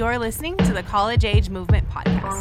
You're 0.00 0.18
listening 0.18 0.56
to 0.56 0.72
the 0.72 0.82
College 0.82 1.26
Age 1.26 1.50
Movement 1.50 1.86
Podcast. 1.90 2.40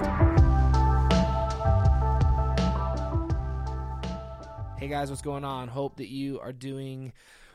Hey 4.78 4.88
guys, 4.88 5.10
what's 5.10 5.22
going 5.22 5.44
on? 5.44 5.68
Hope 5.68 5.98
that 5.98 6.08
you 6.08 6.40
are 6.40 6.54
doing 6.54 7.12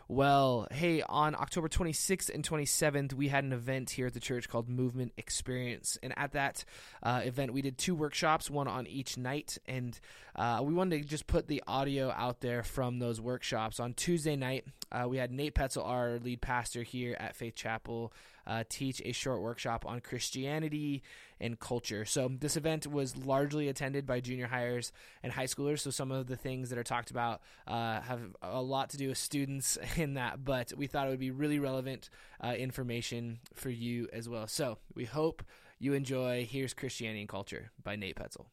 well. 0.06 0.69
Hey, 0.71 1.01
on 1.01 1.35
October 1.35 1.71
26th 1.71 2.29
and 2.29 2.46
27th, 2.46 3.15
we 3.15 3.29
had 3.29 3.45
an 3.45 3.54
event 3.54 3.88
here 3.88 4.06
at 4.06 4.13
the 4.13 4.21
church 4.21 4.47
called 4.47 4.69
Movement 4.69 5.15
Experience. 5.17 5.99
And 6.03 6.13
at 6.19 6.33
that 6.33 6.67
uh, 7.03 7.23
event, 7.25 7.55
we 7.55 7.63
did 7.63 7.79
two 7.79 7.95
workshops, 7.95 8.51
one 8.51 8.69
on 8.69 8.87
each 8.87 9.17
night. 9.17 9.57
And 9.65 9.99
uh, 10.37 10.61
we 10.63 10.75
wanted 10.75 11.03
to 11.03 11.09
just 11.09 11.27
put 11.27 11.49
the 11.49 11.63
audio 11.67 12.11
out 12.11 12.41
there 12.41 12.63
from 12.63 12.99
those 12.99 13.23
workshops. 13.23 13.81
On 13.81 13.95
Tuesday 13.95 14.37
night, 14.37 14.67
uh, 14.93 15.07
we 15.09 15.17
had 15.17 15.33
Nate 15.33 15.55
Petzel, 15.55 15.87
our 15.87 16.19
lead 16.19 16.43
pastor 16.43 16.83
here 16.83 17.16
at 17.19 17.37
Faith 17.37 17.55
Chapel, 17.55 18.12
uh, 18.47 18.65
teach 18.69 19.01
a 19.05 19.12
short 19.12 19.41
workshop 19.41 19.84
on 19.87 20.01
Christianity 20.01 21.03
and 21.41 21.59
culture. 21.59 22.05
So 22.05 22.30
this 22.39 22.57
event 22.57 22.87
was 22.87 23.17
largely 23.17 23.69
attended 23.69 24.07
by 24.07 24.20
junior 24.20 24.48
highers 24.48 24.93
and 25.23 25.33
high 25.33 25.47
schoolers. 25.47 25.80
So 25.80 25.91
some 25.91 26.11
of 26.11 26.27
the 26.27 26.37
things 26.37 26.70
that 26.70 26.79
are 26.79 26.84
talked 26.84 27.11
about 27.11 27.43
uh, 27.67 28.01
have 28.01 28.20
a 28.43 28.62
lot 28.62 28.91
to 28.91 28.97
do 28.97 29.09
with 29.09 29.19
students 29.19 29.79
in 29.97 30.15
that, 30.15 30.45
but 30.45 30.73
we 30.77 30.87
thought 30.87 31.07
it 31.07 31.11
would 31.11 31.20
be 31.20 31.30
really 31.30 31.59
relevant 31.59 32.11
uh, 32.43 32.53
information 32.53 33.41
for 33.55 33.70
you 33.70 34.09
as 34.12 34.29
well. 34.29 34.47
So 34.47 34.79
we 34.95 35.05
hope 35.05 35.42
you 35.79 35.92
enjoy 35.92 36.47
Here's 36.51 36.73
Christianity 36.73 37.20
and 37.20 37.29
Culture 37.29 37.70
by 37.83 37.97
Nate 37.97 38.17
Petzel. 38.17 38.47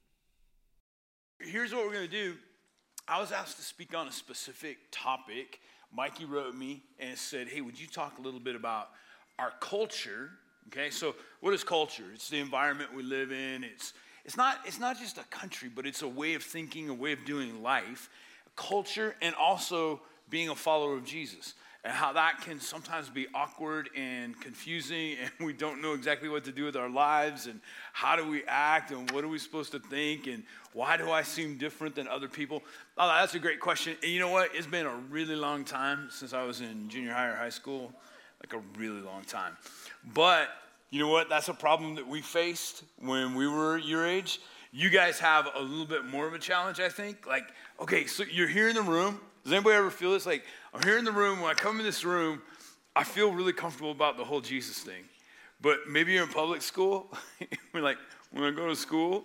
Here's 1.39 1.73
what 1.73 1.85
we're 1.85 1.93
going 1.93 2.07
to 2.07 2.11
do. 2.11 2.35
I 3.07 3.19
was 3.19 3.31
asked 3.31 3.57
to 3.57 3.63
speak 3.63 3.95
on 3.95 4.07
a 4.07 4.11
specific 4.11 4.77
topic. 4.91 5.59
Mikey 5.93 6.25
wrote 6.25 6.55
me 6.55 6.83
and 6.99 7.17
said, 7.17 7.47
Hey, 7.49 7.61
would 7.61 7.79
you 7.79 7.87
talk 7.87 8.19
a 8.19 8.21
little 8.21 8.39
bit 8.39 8.55
about 8.55 8.89
our 9.41 9.51
culture. 9.59 10.29
Okay, 10.67 10.91
so 10.91 11.15
what 11.39 11.53
is 11.53 11.63
culture? 11.63 12.05
It's 12.13 12.29
the 12.29 12.39
environment 12.39 12.93
we 12.95 13.01
live 13.01 13.31
in. 13.31 13.63
It's 13.63 13.93
it's 14.23 14.37
not 14.37 14.59
it's 14.65 14.79
not 14.79 14.99
just 14.99 15.17
a 15.17 15.23
country, 15.25 15.69
but 15.73 15.85
it's 15.85 16.03
a 16.03 16.07
way 16.07 16.35
of 16.35 16.43
thinking, 16.43 16.89
a 16.89 16.93
way 16.93 17.11
of 17.11 17.25
doing 17.25 17.63
life, 17.63 18.09
culture, 18.55 19.15
and 19.21 19.33
also 19.35 19.99
being 20.29 20.49
a 20.49 20.55
follower 20.55 20.95
of 20.95 21.03
Jesus. 21.03 21.55
And 21.83 21.91
how 21.91 22.13
that 22.13 22.41
can 22.41 22.59
sometimes 22.59 23.09
be 23.09 23.25
awkward 23.33 23.89
and 23.97 24.39
confusing, 24.39 25.15
and 25.39 25.47
we 25.47 25.51
don't 25.51 25.81
know 25.81 25.93
exactly 25.93 26.29
what 26.29 26.43
to 26.43 26.51
do 26.51 26.63
with 26.63 26.75
our 26.75 26.89
lives, 26.89 27.47
and 27.47 27.59
how 27.91 28.15
do 28.15 28.29
we 28.29 28.43
act, 28.47 28.91
and 28.91 29.09
what 29.09 29.23
are 29.23 29.27
we 29.27 29.39
supposed 29.39 29.71
to 29.71 29.79
think, 29.79 30.27
and 30.27 30.43
why 30.73 30.95
do 30.95 31.09
I 31.09 31.23
seem 31.23 31.57
different 31.57 31.95
than 31.95 32.07
other 32.07 32.27
people? 32.27 32.61
Oh, 32.99 33.07
that's 33.07 33.33
a 33.33 33.39
great 33.39 33.59
question. 33.59 33.97
And 34.03 34.11
you 34.11 34.19
know 34.19 34.29
what? 34.29 34.51
It's 34.53 34.67
been 34.67 34.85
a 34.85 34.95
really 35.09 35.35
long 35.35 35.65
time 35.65 36.09
since 36.11 36.33
I 36.33 36.43
was 36.43 36.61
in 36.61 36.87
junior 36.87 37.13
high 37.13 37.29
or 37.29 37.35
high 37.35 37.49
school 37.49 37.91
like 38.41 38.53
a 38.53 38.79
really 38.79 39.01
long 39.01 39.23
time. 39.23 39.55
But 40.13 40.49
you 40.89 40.99
know 40.99 41.07
what? 41.07 41.29
That's 41.29 41.47
a 41.47 41.53
problem 41.53 41.95
that 41.95 42.07
we 42.07 42.21
faced 42.21 42.83
when 42.99 43.35
we 43.35 43.47
were 43.47 43.77
your 43.77 44.05
age. 44.05 44.39
You 44.73 44.89
guys 44.89 45.19
have 45.19 45.49
a 45.55 45.61
little 45.61 45.85
bit 45.85 46.05
more 46.05 46.27
of 46.27 46.33
a 46.33 46.39
challenge, 46.39 46.79
I 46.79 46.89
think. 46.89 47.25
Like, 47.27 47.51
okay, 47.79 48.05
so 48.05 48.23
you're 48.23 48.47
here 48.47 48.69
in 48.69 48.75
the 48.75 48.81
room. 48.81 49.19
Does 49.43 49.53
anybody 49.53 49.75
ever 49.75 49.89
feel 49.89 50.11
this? 50.11 50.25
Like, 50.25 50.43
I'm 50.73 50.81
here 50.83 50.97
in 50.97 51.05
the 51.05 51.11
room. 51.11 51.41
When 51.41 51.49
I 51.49 51.53
come 51.53 51.79
in 51.79 51.85
this 51.85 52.03
room, 52.03 52.41
I 52.95 53.03
feel 53.03 53.31
really 53.31 53.53
comfortable 53.53 53.91
about 53.91 54.17
the 54.17 54.23
whole 54.23 54.41
Jesus 54.41 54.79
thing. 54.79 55.03
But 55.61 55.87
maybe 55.87 56.13
you're 56.13 56.23
in 56.23 56.29
public 56.29 56.61
school. 56.61 57.11
we're 57.73 57.81
like, 57.81 57.97
when 58.31 58.43
I 58.43 58.51
go 58.51 58.67
to 58.67 58.75
school, 58.75 59.23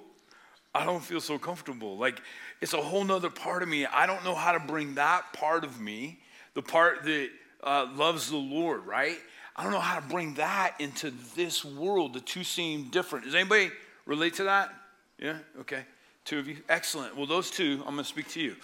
I 0.75 0.85
don't 0.85 1.03
feel 1.03 1.21
so 1.21 1.39
comfortable. 1.39 1.97
Like, 1.97 2.21
it's 2.61 2.75
a 2.75 2.81
whole 2.81 3.05
nother 3.05 3.31
part 3.31 3.63
of 3.63 3.69
me. 3.69 3.87
I 3.87 4.07
don't 4.07 4.25
know 4.25 4.35
how 4.35 4.53
to 4.53 4.61
bring 4.61 4.95
that 4.95 5.33
part 5.33 5.65
of 5.65 5.81
me, 5.81 6.19
the 6.55 6.63
part 6.63 7.05
that 7.05 7.31
uh, 7.67 7.89
loves 7.95 8.31
the 8.31 8.37
Lord, 8.37 8.87
right? 8.87 9.19
I 9.57 9.63
don't 9.63 9.73
know 9.73 9.81
how 9.81 9.99
to 9.99 10.07
bring 10.07 10.35
that 10.35 10.77
into 10.79 11.13
this 11.35 11.65
world. 11.65 12.15
The 12.15 12.21
two 12.21 12.45
seem 12.45 12.85
different. 12.91 13.25
Does 13.25 13.35
anybody 13.35 13.71
relate 14.07 14.35
to 14.35 14.45
that? 14.45 14.73
Yeah? 15.19 15.39
Okay. 15.61 15.83
Two 16.25 16.39
of 16.39 16.47
you? 16.47 16.59
Excellent. 16.69 17.17
Well, 17.17 17.27
those 17.27 17.51
two, 17.51 17.83
I'm 17.87 17.95
going 17.95 17.99
to 17.99 18.05
speak 18.05 18.29
to 18.31 18.41
you. 18.41 18.57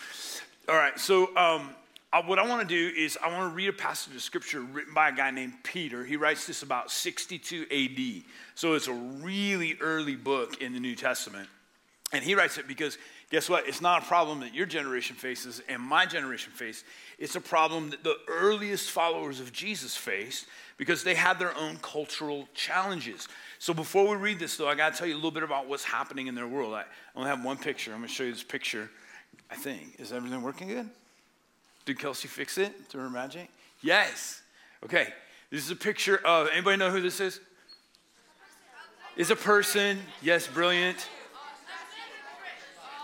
All 0.69 0.77
right. 0.77 0.99
So, 0.99 1.35
um, 1.37 1.71
uh, 2.13 2.23
what 2.23 2.39
I 2.39 2.47
want 2.47 2.69
to 2.69 2.69
do 2.69 2.95
is 2.95 3.17
I 3.25 3.29
want 3.29 3.51
to 3.51 3.57
read 3.57 3.69
a 3.69 3.73
passage 3.73 4.15
of 4.15 4.21
scripture 4.21 4.61
written 4.61 4.93
by 4.93 5.09
a 5.09 5.13
guy 5.13 5.31
named 5.31 5.55
Peter. 5.63 6.05
He 6.05 6.17
writes 6.17 6.47
this 6.47 6.63
about 6.63 6.91
62 6.91 7.67
AD. 7.71 8.25
So, 8.55 8.75
it's 8.75 8.89
a 8.89 8.93
really 8.93 9.79
early 9.81 10.17
book 10.17 10.61
in 10.61 10.75
the 10.75 10.81
New 10.81 10.95
Testament. 10.95 11.49
And 12.13 12.23
he 12.23 12.35
writes 12.35 12.59
it 12.59 12.69
because 12.69 12.99
guess 13.31 13.49
what? 13.49 13.67
It's 13.67 13.81
not 13.81 14.03
a 14.03 14.07
problem 14.07 14.41
that 14.41 14.55
your 14.55 14.67
generation 14.67 15.17
faces 15.17 15.63
and 15.69 15.81
my 15.81 16.05
generation 16.05 16.53
face. 16.53 16.85
It's 17.19 17.37
a 17.37 17.41
problem 17.41 17.91
that 17.91 18.05
the 18.05 18.17
earliest 18.29 18.91
followers 18.91 19.41
of 19.41 19.53
Jesus 19.53 19.97
faced 19.97 20.47
because 20.77 21.05
they 21.05 21.15
had 21.15 21.39
their 21.39 21.57
own 21.57 21.79
cultural 21.81 22.49
challenges. 22.55 23.29
So 23.59 23.73
before 23.73 24.09
we 24.09 24.17
read 24.17 24.39
this, 24.39 24.57
though, 24.57 24.69
I 24.69 24.75
got 24.75 24.93
to 24.93 24.99
tell 24.99 25.07
you 25.07 25.15
a 25.15 25.17
little 25.17 25.31
bit 25.31 25.43
about 25.43 25.69
what's 25.69 25.85
happening 25.85 26.27
in 26.27 26.35
their 26.35 26.47
world. 26.47 26.75
I 26.75 26.85
only 27.17 27.31
have 27.31 27.45
one 27.45 27.57
picture. 27.57 27.93
I'm 27.93 27.99
going 27.99 28.09
to 28.09 28.15
show 28.15 28.25
you 28.25 28.33
this 28.33 28.43
picture. 28.43 28.91
I 29.51 29.55
think. 29.55 29.97
Is 29.99 30.13
everything 30.13 30.43
working 30.43 30.69
good? 30.69 30.89
Did 31.85 31.99
Kelsey 31.99 32.29
fix 32.29 32.59
it 32.59 32.91
to 32.91 32.99
her 32.99 33.11
magic? 33.11 33.49
Yes. 33.83 34.43
Okay. 34.85 35.09
This 35.51 35.65
is 35.65 35.71
a 35.71 35.77
picture 35.77 36.17
of 36.25 36.49
anybody 36.53 36.79
know 36.79 36.91
who 36.91 37.03
this 37.03 37.21
is? 37.21 37.41
Is 39.17 39.31
a 39.31 39.37
person. 39.37 39.99
Yes, 40.23 40.47
brilliant. 40.47 41.07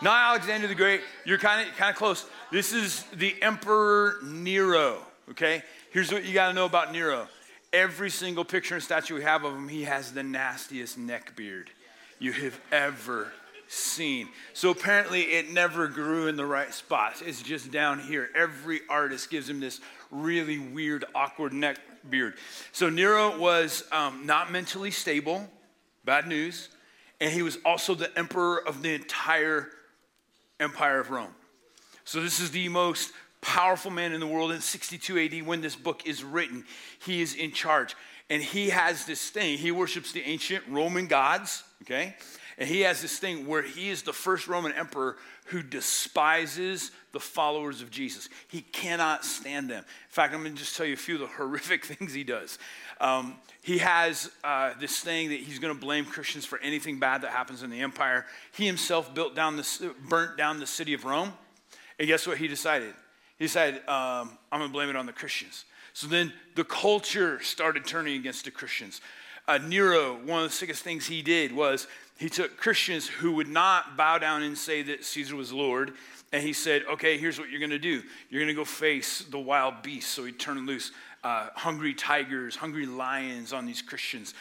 Not 0.00 0.30
Alexander 0.30 0.68
the 0.68 0.76
Great. 0.76 1.00
You're 1.24 1.38
kind 1.38 1.68
of 1.68 1.74
kind 1.76 1.90
of 1.90 1.96
close. 1.96 2.24
This 2.52 2.72
is 2.72 3.02
the 3.14 3.34
Emperor 3.42 4.16
Nero. 4.22 4.98
Okay. 5.30 5.62
Here's 5.90 6.12
what 6.12 6.24
you 6.24 6.32
got 6.32 6.48
to 6.48 6.54
know 6.54 6.66
about 6.66 6.92
Nero. 6.92 7.26
Every 7.72 8.08
single 8.08 8.44
picture 8.44 8.74
and 8.74 8.82
statue 8.82 9.16
we 9.16 9.22
have 9.22 9.44
of 9.44 9.54
him, 9.54 9.68
he 9.68 9.84
has 9.84 10.12
the 10.12 10.22
nastiest 10.22 10.98
neck 10.98 11.34
beard 11.34 11.70
you 12.20 12.32
have 12.32 12.58
ever 12.70 13.32
seen. 13.66 14.28
So 14.52 14.70
apparently, 14.70 15.22
it 15.22 15.50
never 15.50 15.88
grew 15.88 16.28
in 16.28 16.36
the 16.36 16.46
right 16.46 16.72
spots. 16.72 17.20
It's 17.20 17.42
just 17.42 17.72
down 17.72 17.98
here. 17.98 18.30
Every 18.36 18.80
artist 18.88 19.30
gives 19.30 19.50
him 19.50 19.58
this 19.58 19.80
really 20.10 20.58
weird, 20.58 21.04
awkward 21.14 21.52
neck 21.52 21.78
beard. 22.08 22.34
So 22.72 22.88
Nero 22.88 23.36
was 23.36 23.84
um, 23.90 24.24
not 24.26 24.52
mentally 24.52 24.92
stable. 24.92 25.48
Bad 26.04 26.28
news. 26.28 26.68
And 27.20 27.32
he 27.32 27.42
was 27.42 27.58
also 27.64 27.94
the 27.94 28.16
emperor 28.16 28.66
of 28.66 28.82
the 28.82 28.94
entire 28.94 29.70
Empire 30.60 31.00
of 31.00 31.10
Rome. 31.10 31.34
So, 32.04 32.20
this 32.20 32.40
is 32.40 32.50
the 32.50 32.68
most 32.68 33.12
powerful 33.40 33.90
man 33.90 34.12
in 34.12 34.20
the 34.20 34.26
world 34.26 34.50
in 34.50 34.60
62 34.60 35.18
AD 35.18 35.46
when 35.46 35.60
this 35.60 35.76
book 35.76 36.06
is 36.06 36.24
written. 36.24 36.64
He 37.04 37.20
is 37.20 37.34
in 37.34 37.52
charge. 37.52 37.94
And 38.30 38.42
he 38.42 38.70
has 38.70 39.04
this 39.06 39.30
thing. 39.30 39.58
He 39.58 39.70
worships 39.70 40.12
the 40.12 40.22
ancient 40.22 40.64
Roman 40.68 41.06
gods, 41.06 41.64
okay? 41.82 42.14
And 42.58 42.68
he 42.68 42.80
has 42.80 43.00
this 43.00 43.18
thing 43.18 43.46
where 43.46 43.62
he 43.62 43.88
is 43.88 44.02
the 44.02 44.12
first 44.12 44.48
Roman 44.48 44.72
emperor 44.72 45.16
who 45.46 45.62
despises 45.62 46.90
the 47.12 47.20
followers 47.20 47.82
of 47.82 47.90
Jesus. 47.90 48.28
He 48.48 48.62
cannot 48.62 49.24
stand 49.24 49.70
them. 49.70 49.84
In 49.84 50.10
fact, 50.10 50.34
I'm 50.34 50.40
going 50.40 50.54
to 50.54 50.58
just 50.58 50.76
tell 50.76 50.84
you 50.84 50.94
a 50.94 50.96
few 50.96 51.14
of 51.14 51.20
the 51.20 51.26
horrific 51.36 51.84
things 51.84 52.12
he 52.12 52.24
does. 52.24 52.58
Um, 53.00 53.36
he 53.62 53.78
has 53.78 54.32
uh, 54.42 54.72
this 54.80 54.98
thing 54.98 55.28
that 55.28 55.38
he's 55.38 55.60
going 55.60 55.72
to 55.72 55.80
blame 55.80 56.04
Christians 56.04 56.44
for 56.44 56.58
anything 56.58 56.98
bad 56.98 57.22
that 57.22 57.30
happens 57.30 57.62
in 57.62 57.70
the 57.70 57.80
empire. 57.80 58.26
He 58.52 58.66
himself 58.66 59.14
built 59.14 59.36
down 59.36 59.56
the, 59.56 59.94
burnt 60.08 60.36
down 60.36 60.58
the 60.58 60.66
city 60.66 60.94
of 60.94 61.04
Rome. 61.04 61.32
And 62.00 62.08
guess 62.08 62.26
what 62.26 62.38
he 62.38 62.48
decided? 62.48 62.92
He 63.38 63.44
decided, 63.44 63.76
um, 63.88 64.36
I'm 64.50 64.58
going 64.58 64.68
to 64.68 64.72
blame 64.72 64.88
it 64.88 64.96
on 64.96 65.06
the 65.06 65.12
Christians. 65.12 65.64
So 65.92 66.08
then 66.08 66.32
the 66.56 66.64
culture 66.64 67.40
started 67.40 67.86
turning 67.86 68.16
against 68.16 68.44
the 68.44 68.50
Christians. 68.50 69.00
Uh, 69.48 69.56
Nero, 69.56 70.18
one 70.26 70.44
of 70.44 70.50
the 70.50 70.54
sickest 70.54 70.82
things 70.82 71.06
he 71.06 71.22
did 71.22 71.52
was 71.52 71.88
he 72.18 72.28
took 72.28 72.58
Christians 72.58 73.06
who 73.06 73.32
would 73.32 73.48
not 73.48 73.96
bow 73.96 74.18
down 74.18 74.42
and 74.42 74.58
say 74.58 74.82
that 74.82 75.06
Caesar 75.06 75.36
was 75.36 75.54
Lord, 75.54 75.94
and 76.32 76.42
he 76.42 76.52
said, 76.52 76.84
okay, 76.92 77.16
here's 77.16 77.38
what 77.38 77.48
you're 77.48 77.58
going 77.58 77.70
to 77.70 77.78
do. 77.78 78.02
You're 78.28 78.42
going 78.42 78.54
to 78.54 78.60
go 78.60 78.66
face 78.66 79.20
the 79.20 79.38
wild 79.38 79.82
beasts. 79.82 80.10
So 80.10 80.26
he 80.26 80.32
turned 80.32 80.66
loose 80.66 80.92
uh, 81.24 81.48
hungry 81.54 81.94
tigers, 81.94 82.56
hungry 82.56 82.84
lions 82.84 83.54
on 83.54 83.64
these 83.64 83.80
Christians. 83.80 84.34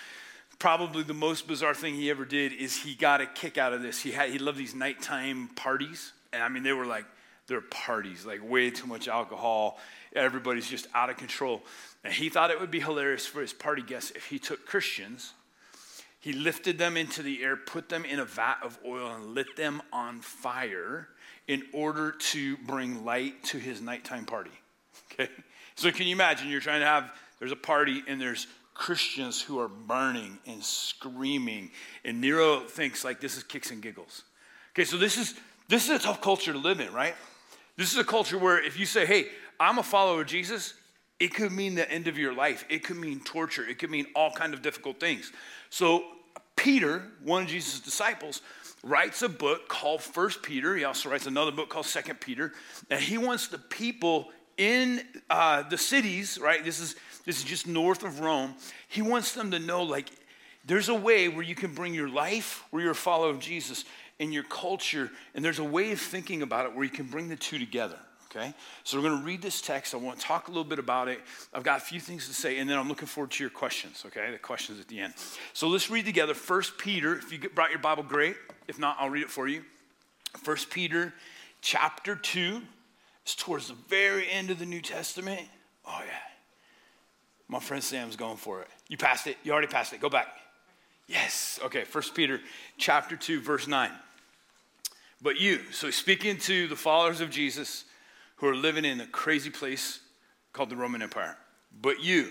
Probably 0.59 1.03
the 1.03 1.13
most 1.13 1.47
bizarre 1.47 1.73
thing 1.73 1.95
he 1.95 2.09
ever 2.09 2.25
did 2.25 2.51
is 2.51 2.75
he 2.75 2.93
got 2.93 3.21
a 3.21 3.27
kick 3.27 3.57
out 3.57 3.71
of 3.71 3.81
this. 3.81 4.01
He 4.01 4.11
had 4.11 4.29
he 4.31 4.39
loved 4.39 4.57
these 4.57 4.75
nighttime 4.75 5.47
parties, 5.55 6.11
and 6.33 6.43
I 6.43 6.49
mean 6.49 6.63
they 6.63 6.73
were 6.73 6.85
like 6.85 7.05
they're 7.47 7.61
parties, 7.61 8.25
like 8.25 8.41
way 8.43 8.71
too 8.71 8.87
much 8.87 9.07
alcohol. 9.07 9.79
Everybody's 10.15 10.69
just 10.69 10.87
out 10.93 11.09
of 11.09 11.17
control. 11.17 11.61
And 12.03 12.13
he 12.13 12.29
thought 12.29 12.51
it 12.51 12.59
would 12.59 12.71
be 12.71 12.79
hilarious 12.79 13.25
for 13.25 13.41
his 13.41 13.53
party 13.53 13.81
guests 13.81 14.11
if 14.15 14.25
he 14.25 14.39
took 14.39 14.65
Christians, 14.65 15.33
he 16.19 16.33
lifted 16.33 16.77
them 16.77 16.97
into 16.97 17.21
the 17.21 17.43
air, 17.43 17.55
put 17.55 17.89
them 17.89 18.03
in 18.03 18.19
a 18.19 18.25
vat 18.25 18.57
of 18.63 18.77
oil, 18.85 19.11
and 19.11 19.35
lit 19.35 19.55
them 19.55 19.81
on 19.93 20.19
fire 20.19 21.07
in 21.47 21.63
order 21.73 22.11
to 22.11 22.57
bring 22.57 23.05
light 23.05 23.43
to 23.45 23.57
his 23.57 23.81
nighttime 23.81 24.25
party. 24.25 24.51
Okay? 25.13 25.29
So 25.75 25.91
can 25.91 26.07
you 26.07 26.13
imagine 26.13 26.49
you're 26.49 26.59
trying 26.59 26.81
to 26.81 26.85
have, 26.85 27.11
there's 27.39 27.51
a 27.51 27.55
party 27.55 28.03
and 28.07 28.19
there's 28.19 28.47
Christians 28.77 29.41
who 29.41 29.59
are 29.59 29.67
burning 29.67 30.37
and 30.45 30.63
screaming. 30.63 31.71
And 32.05 32.21
Nero 32.21 32.59
thinks 32.61 33.03
like 33.03 33.19
this 33.19 33.35
is 33.35 33.43
kicks 33.43 33.71
and 33.71 33.81
giggles. 33.81 34.23
Okay, 34.73 34.85
so 34.85 34.97
this 34.97 35.17
is 35.17 35.33
this 35.67 35.89
is 35.89 35.89
a 35.89 35.99
tough 35.99 36.21
culture 36.21 36.53
to 36.53 36.59
live 36.59 36.79
in, 36.79 36.93
right? 36.93 37.15
This 37.75 37.91
is 37.91 37.97
a 37.97 38.03
culture 38.03 38.37
where 38.37 38.63
if 38.63 38.79
you 38.79 38.85
say, 38.85 39.05
hey, 39.05 39.27
I'm 39.59 39.77
a 39.79 39.83
follower 39.83 40.21
of 40.21 40.27
Jesus, 40.27 40.73
It 41.19 41.33
could 41.33 41.51
mean 41.51 41.75
the 41.75 41.89
end 41.89 42.07
of 42.07 42.17
your 42.17 42.33
life. 42.33 42.65
It 42.69 42.83
could 42.83 42.97
mean 42.97 43.19
torture. 43.21 43.67
It 43.67 43.79
could 43.79 43.89
mean 43.89 44.05
all 44.15 44.31
kind 44.31 44.53
of 44.53 44.61
difficult 44.61 44.99
things. 44.99 45.31
So 45.69 46.03
Peter, 46.55 47.03
one 47.23 47.43
of 47.43 47.49
Jesus' 47.49 47.79
disciples, 47.79 48.41
writes 48.83 49.23
a 49.23 49.29
book 49.29 49.67
called 49.67 50.01
First 50.01 50.43
Peter. 50.43 50.75
He 50.75 50.83
also 50.83 51.09
writes 51.09 51.25
another 51.25 51.51
book 51.51 51.69
called 51.69 51.87
Second 51.87 52.21
Peter, 52.21 52.53
and 52.89 52.99
he 52.99 53.17
wants 53.17 53.47
the 53.47 53.57
people 53.57 54.29
in 54.57 55.01
uh, 55.29 55.63
the 55.63 55.77
cities, 55.77 56.39
right? 56.39 56.63
This 56.63 56.79
is 56.79 56.95
this 57.25 57.39
is 57.39 57.43
just 57.43 57.67
north 57.67 58.03
of 58.03 58.21
Rome. 58.21 58.55
He 58.87 59.01
wants 59.01 59.33
them 59.33 59.51
to 59.51 59.59
know, 59.59 59.83
like, 59.83 60.09
there's 60.65 60.87
a 60.87 60.95
way 60.95 61.27
where 61.27 61.43
you 61.43 61.55
can 61.55 61.73
bring 61.73 61.93
your 61.93 62.07
life, 62.07 62.63
where 62.71 62.81
you're 62.81 62.91
a 62.91 62.95
follower 62.95 63.31
of 63.31 63.39
Jesus, 63.39 63.83
and 64.19 64.33
your 64.33 64.43
culture, 64.43 65.11
and 65.35 65.43
there's 65.43 65.59
a 65.59 65.63
way 65.63 65.91
of 65.91 65.99
thinking 65.99 66.41
about 66.41 66.65
it 66.65 66.73
where 66.73 66.85
you 66.85 66.89
can 66.89 67.07
bring 67.07 67.27
the 67.27 67.35
two 67.35 67.59
together. 67.59 67.99
Okay? 68.29 68.53
So 68.83 68.97
we're 68.97 69.07
going 69.07 69.19
to 69.19 69.25
read 69.25 69.41
this 69.41 69.61
text. 69.61 69.93
I 69.93 69.97
want 69.97 70.19
to 70.19 70.25
talk 70.25 70.47
a 70.47 70.51
little 70.51 70.63
bit 70.63 70.79
about 70.79 71.07
it. 71.07 71.21
I've 71.53 71.63
got 71.63 71.77
a 71.77 71.81
few 71.81 71.99
things 71.99 72.27
to 72.27 72.33
say, 72.33 72.59
and 72.59 72.69
then 72.69 72.77
I'm 72.77 72.89
looking 72.89 73.07
forward 73.07 73.31
to 73.31 73.43
your 73.43 73.49
questions, 73.49 74.03
okay? 74.05 74.31
The 74.31 74.37
questions 74.37 74.79
at 74.79 74.87
the 74.87 74.99
end. 74.99 75.13
So 75.53 75.67
let's 75.67 75.89
read 75.89 76.05
together 76.05 76.33
First 76.33 76.77
Peter. 76.77 77.15
If 77.15 77.31
you 77.31 77.49
brought 77.49 77.69
your 77.69 77.79
Bible, 77.79 78.03
great. 78.03 78.35
If 78.67 78.79
not, 78.79 78.97
I'll 78.99 79.09
read 79.09 79.23
it 79.23 79.29
for 79.29 79.47
you. 79.47 79.63
First 80.35 80.69
Peter 80.69 81.13
chapter 81.61 82.15
2 82.15 82.61
is 83.25 83.35
towards 83.35 83.69
the 83.69 83.75
very 83.87 84.29
end 84.29 84.51
of 84.51 84.59
the 84.59 84.65
New 84.65 84.81
Testament. 84.81 85.41
Oh, 85.85 86.01
yeah. 86.05 86.13
My 87.47 87.59
friend 87.59 87.81
Sam's 87.83 88.17
going 88.17 88.37
for 88.37 88.61
it. 88.61 88.67
You 88.89 88.97
passed 88.97 89.27
it. 89.27 89.37
You 89.43 89.53
already 89.53 89.67
passed 89.67 89.93
it. 89.93 90.01
Go 90.01 90.09
back. 90.09 90.27
Yes. 91.07 91.59
Okay, 91.63 91.85
First 91.85 92.13
Peter 92.13 92.41
chapter 92.77 93.15
2, 93.15 93.39
verse 93.39 93.67
9. 93.67 93.89
But 95.21 95.39
you, 95.39 95.61
so 95.71 95.89
speaking 95.89 96.37
to 96.39 96.67
the 96.67 96.75
followers 96.75 97.21
of 97.21 97.29
Jesus, 97.29 97.85
who 98.37 98.47
are 98.47 98.55
living 98.55 98.85
in 98.85 99.01
a 99.01 99.07
crazy 99.07 99.49
place 99.49 99.99
called 100.53 100.69
the 100.69 100.75
Roman 100.75 101.01
Empire. 101.01 101.37
But 101.81 102.03
you 102.03 102.29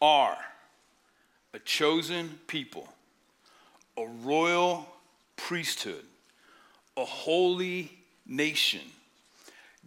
are 0.00 0.36
a 1.54 1.58
chosen 1.58 2.38
people, 2.46 2.88
a 3.96 4.06
royal 4.22 4.86
priesthood, 5.36 6.04
a 6.96 7.04
holy 7.04 7.92
nation, 8.26 8.80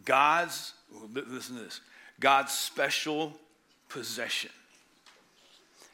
God's, 0.04 0.74
listen 1.14 1.58
to 1.58 1.64
this, 1.64 1.82
God's 2.20 2.52
special 2.52 3.34
possession. 3.90 4.52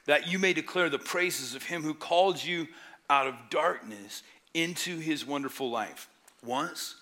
That 0.06 0.28
you 0.28 0.40
may 0.40 0.54
declare 0.54 0.90
the 0.90 1.00
praises 1.00 1.54
of 1.54 1.64
him 1.64 1.84
who 1.84 1.94
called 1.94 2.44
you 2.44 2.68
out 3.10 3.28
of 3.28 3.36
darkness 3.50 4.24
into 4.54 4.98
his 4.98 5.26
wonderful 5.26 5.70
life. 5.70 6.10
Once 6.44 6.96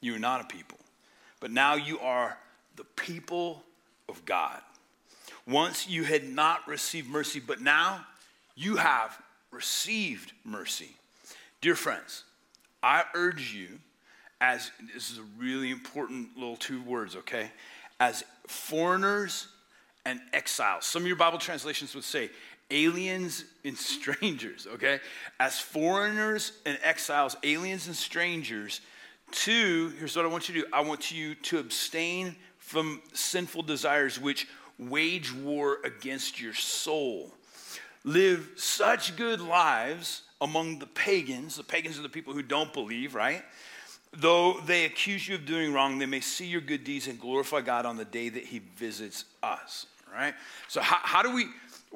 you 0.00 0.12
were 0.12 0.18
not 0.18 0.40
a 0.40 0.44
people 0.44 0.78
but 1.46 1.52
now 1.52 1.76
you 1.76 2.00
are 2.00 2.36
the 2.74 2.82
people 2.82 3.62
of 4.08 4.24
God. 4.24 4.60
Once 5.46 5.88
you 5.88 6.02
had 6.02 6.28
not 6.28 6.66
received 6.66 7.08
mercy, 7.08 7.38
but 7.38 7.60
now 7.60 8.04
you 8.56 8.74
have 8.74 9.16
received 9.52 10.32
mercy. 10.44 10.88
Dear 11.60 11.76
friends, 11.76 12.24
I 12.82 13.04
urge 13.14 13.54
you, 13.54 13.78
as 14.40 14.72
this 14.92 15.12
is 15.12 15.18
a 15.18 15.24
really 15.38 15.70
important 15.70 16.36
little 16.36 16.56
two 16.56 16.82
words, 16.82 17.14
okay? 17.14 17.52
As 18.00 18.24
foreigners 18.48 19.46
and 20.04 20.20
exiles. 20.32 20.84
Some 20.84 21.02
of 21.02 21.06
your 21.06 21.14
Bible 21.14 21.38
translations 21.38 21.94
would 21.94 22.02
say 22.02 22.28
aliens 22.72 23.44
and 23.64 23.78
strangers, 23.78 24.66
okay? 24.66 24.98
As 25.38 25.60
foreigners 25.60 26.50
and 26.66 26.76
exiles, 26.82 27.36
aliens 27.44 27.86
and 27.86 27.94
strangers 27.94 28.80
Two, 29.30 29.92
here's 29.98 30.16
what 30.16 30.24
I 30.24 30.28
want 30.28 30.48
you 30.48 30.54
to 30.54 30.60
do 30.62 30.66
I 30.72 30.80
want 30.80 31.10
you 31.10 31.34
to 31.34 31.58
abstain 31.58 32.36
from 32.58 33.00
sinful 33.12 33.62
desires 33.62 34.20
which 34.20 34.48
wage 34.78 35.32
war 35.32 35.78
against 35.84 36.40
your 36.40 36.54
soul. 36.54 37.32
Live 38.04 38.50
such 38.56 39.16
good 39.16 39.40
lives 39.40 40.22
among 40.40 40.78
the 40.78 40.86
pagans. 40.86 41.56
The 41.56 41.64
pagans 41.64 41.98
are 41.98 42.02
the 42.02 42.08
people 42.08 42.32
who 42.32 42.42
don't 42.42 42.72
believe, 42.72 43.14
right? 43.14 43.42
Though 44.12 44.60
they 44.60 44.84
accuse 44.84 45.28
you 45.28 45.34
of 45.34 45.44
doing 45.44 45.72
wrong, 45.72 45.98
they 45.98 46.06
may 46.06 46.20
see 46.20 46.46
your 46.46 46.60
good 46.60 46.84
deeds 46.84 47.08
and 47.08 47.20
glorify 47.20 47.60
God 47.60 47.84
on 47.84 47.96
the 47.96 48.04
day 48.04 48.28
that 48.28 48.44
He 48.44 48.60
visits 48.76 49.24
us, 49.42 49.86
right? 50.12 50.34
So, 50.68 50.80
how, 50.80 50.98
how 51.02 51.22
do 51.22 51.34
we 51.34 51.46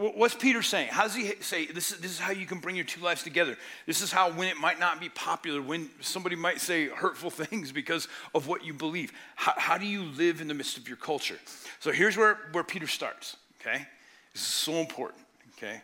What's 0.00 0.34
Peter 0.34 0.62
saying? 0.62 0.88
How 0.88 1.02
does 1.02 1.14
he 1.14 1.34
say 1.40 1.66
this 1.66 1.92
is, 1.92 1.98
this 1.98 2.10
is 2.10 2.18
how 2.18 2.32
you 2.32 2.46
can 2.46 2.58
bring 2.58 2.74
your 2.74 2.86
two 2.86 3.02
lives 3.02 3.22
together? 3.22 3.58
This 3.84 4.00
is 4.00 4.10
how, 4.10 4.32
when 4.32 4.48
it 4.48 4.56
might 4.56 4.80
not 4.80 4.98
be 4.98 5.10
popular, 5.10 5.60
when 5.60 5.90
somebody 6.00 6.36
might 6.36 6.58
say 6.58 6.86
hurtful 6.86 7.28
things 7.30 7.70
because 7.70 8.08
of 8.34 8.46
what 8.46 8.64
you 8.64 8.72
believe, 8.72 9.12
how, 9.34 9.52
how 9.58 9.76
do 9.76 9.84
you 9.84 10.04
live 10.04 10.40
in 10.40 10.48
the 10.48 10.54
midst 10.54 10.78
of 10.78 10.88
your 10.88 10.96
culture? 10.96 11.38
So 11.80 11.92
here's 11.92 12.16
where, 12.16 12.38
where 12.52 12.64
Peter 12.64 12.86
starts, 12.86 13.36
okay? 13.60 13.86
This 14.32 14.40
is 14.40 14.48
so 14.48 14.72
important, 14.76 15.20
okay? 15.58 15.82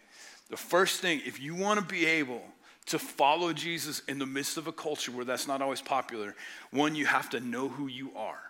The 0.48 0.56
first 0.56 1.02
thing, 1.02 1.20
if 1.26 1.38
you 1.38 1.54
want 1.54 1.78
to 1.78 1.84
be 1.84 2.06
able 2.06 2.42
to 2.86 2.98
follow 2.98 3.52
Jesus 3.52 4.00
in 4.08 4.18
the 4.18 4.26
midst 4.26 4.56
of 4.56 4.66
a 4.66 4.72
culture 4.72 5.12
where 5.12 5.26
that's 5.26 5.46
not 5.46 5.60
always 5.60 5.82
popular, 5.82 6.34
one, 6.70 6.94
you 6.94 7.04
have 7.04 7.28
to 7.30 7.40
know 7.40 7.68
who 7.68 7.86
you 7.86 8.12
are. 8.16 8.40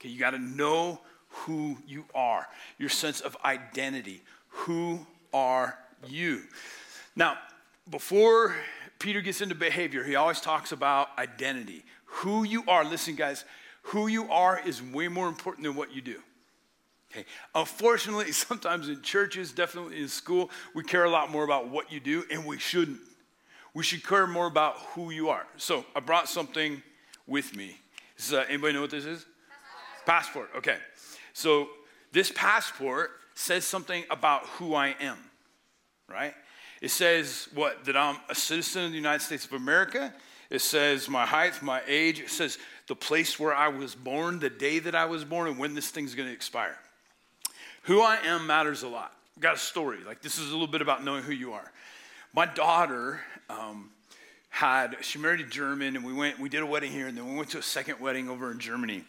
Okay, 0.00 0.08
you 0.08 0.20
got 0.20 0.30
to 0.30 0.38
know 0.38 1.00
who 1.30 1.78
you 1.86 2.04
are, 2.14 2.46
your 2.78 2.90
sense 2.90 3.20
of 3.20 3.36
identity 3.44 4.22
who 4.52 5.06
are 5.32 5.78
you? 6.06 6.42
Now, 7.16 7.38
before 7.90 8.54
Peter 8.98 9.20
gets 9.20 9.40
into 9.40 9.54
behavior, 9.54 10.04
he 10.04 10.14
always 10.14 10.40
talks 10.40 10.72
about 10.72 11.08
identity. 11.18 11.84
Who 12.04 12.44
you 12.44 12.62
are, 12.68 12.84
listen, 12.84 13.16
guys, 13.16 13.44
who 13.82 14.06
you 14.06 14.30
are 14.30 14.60
is 14.64 14.82
way 14.82 15.08
more 15.08 15.28
important 15.28 15.64
than 15.64 15.74
what 15.74 15.92
you 15.94 16.00
do. 16.00 16.20
Okay. 17.10 17.24
Unfortunately, 17.54 18.32
sometimes 18.32 18.88
in 18.88 19.02
churches, 19.02 19.52
definitely 19.52 20.00
in 20.00 20.08
school, 20.08 20.50
we 20.74 20.82
care 20.84 21.04
a 21.04 21.10
lot 21.10 21.30
more 21.30 21.44
about 21.44 21.68
what 21.68 21.92
you 21.92 22.00
do, 22.00 22.24
and 22.30 22.46
we 22.46 22.58
shouldn't. 22.58 23.00
We 23.74 23.82
should 23.82 24.06
care 24.06 24.26
more 24.26 24.46
about 24.46 24.76
who 24.94 25.10
you 25.10 25.30
are. 25.30 25.46
So 25.56 25.84
I 25.96 26.00
brought 26.00 26.28
something 26.28 26.82
with 27.26 27.56
me. 27.56 27.78
Is, 28.18 28.32
uh, 28.32 28.44
anybody 28.48 28.74
know 28.74 28.82
what 28.82 28.90
this 28.90 29.06
is? 29.06 29.24
Passport. 30.04 30.52
passport. 30.52 30.58
Okay. 30.58 30.76
So 31.32 31.68
this 32.12 32.30
passport 32.30 33.12
says 33.34 33.64
something 33.64 34.04
about 34.10 34.46
who 34.58 34.74
I 34.74 34.94
am, 35.00 35.18
right? 36.08 36.34
It 36.80 36.90
says 36.90 37.48
what? 37.54 37.84
That 37.84 37.96
I'm 37.96 38.16
a 38.28 38.34
citizen 38.34 38.84
of 38.84 38.90
the 38.90 38.96
United 38.96 39.22
States 39.22 39.44
of 39.44 39.52
America. 39.52 40.12
It 40.50 40.60
says 40.60 41.08
my 41.08 41.24
height, 41.24 41.62
my 41.62 41.80
age. 41.86 42.20
It 42.20 42.28
says 42.28 42.58
the 42.88 42.96
place 42.96 43.38
where 43.38 43.54
I 43.54 43.68
was 43.68 43.94
born, 43.94 44.38
the 44.38 44.50
day 44.50 44.80
that 44.80 44.94
I 44.94 45.06
was 45.06 45.24
born, 45.24 45.48
and 45.48 45.58
when 45.58 45.74
this 45.74 45.90
thing's 45.90 46.14
going 46.14 46.28
to 46.28 46.34
expire. 46.34 46.76
Who 47.84 48.02
I 48.02 48.16
am 48.24 48.46
matters 48.46 48.82
a 48.82 48.88
lot. 48.88 49.12
got 49.40 49.54
a 49.54 49.58
story. 49.58 49.98
Like 50.04 50.22
this 50.22 50.38
is 50.38 50.48
a 50.48 50.52
little 50.52 50.66
bit 50.66 50.82
about 50.82 51.04
knowing 51.04 51.22
who 51.22 51.32
you 51.32 51.52
are. 51.52 51.70
My 52.34 52.46
daughter 52.46 53.20
um, 53.48 53.90
had 54.50 54.96
she 55.00 55.18
married 55.18 55.40
a 55.40 55.44
German, 55.44 55.96
and 55.96 56.04
we 56.04 56.12
went. 56.12 56.38
We 56.38 56.48
did 56.48 56.62
a 56.62 56.66
wedding 56.66 56.92
here, 56.92 57.06
and 57.06 57.16
then 57.16 57.28
we 57.28 57.36
went 57.36 57.50
to 57.50 57.58
a 57.58 57.62
second 57.62 58.00
wedding 58.00 58.28
over 58.28 58.50
in 58.50 58.58
Germany. 58.58 59.04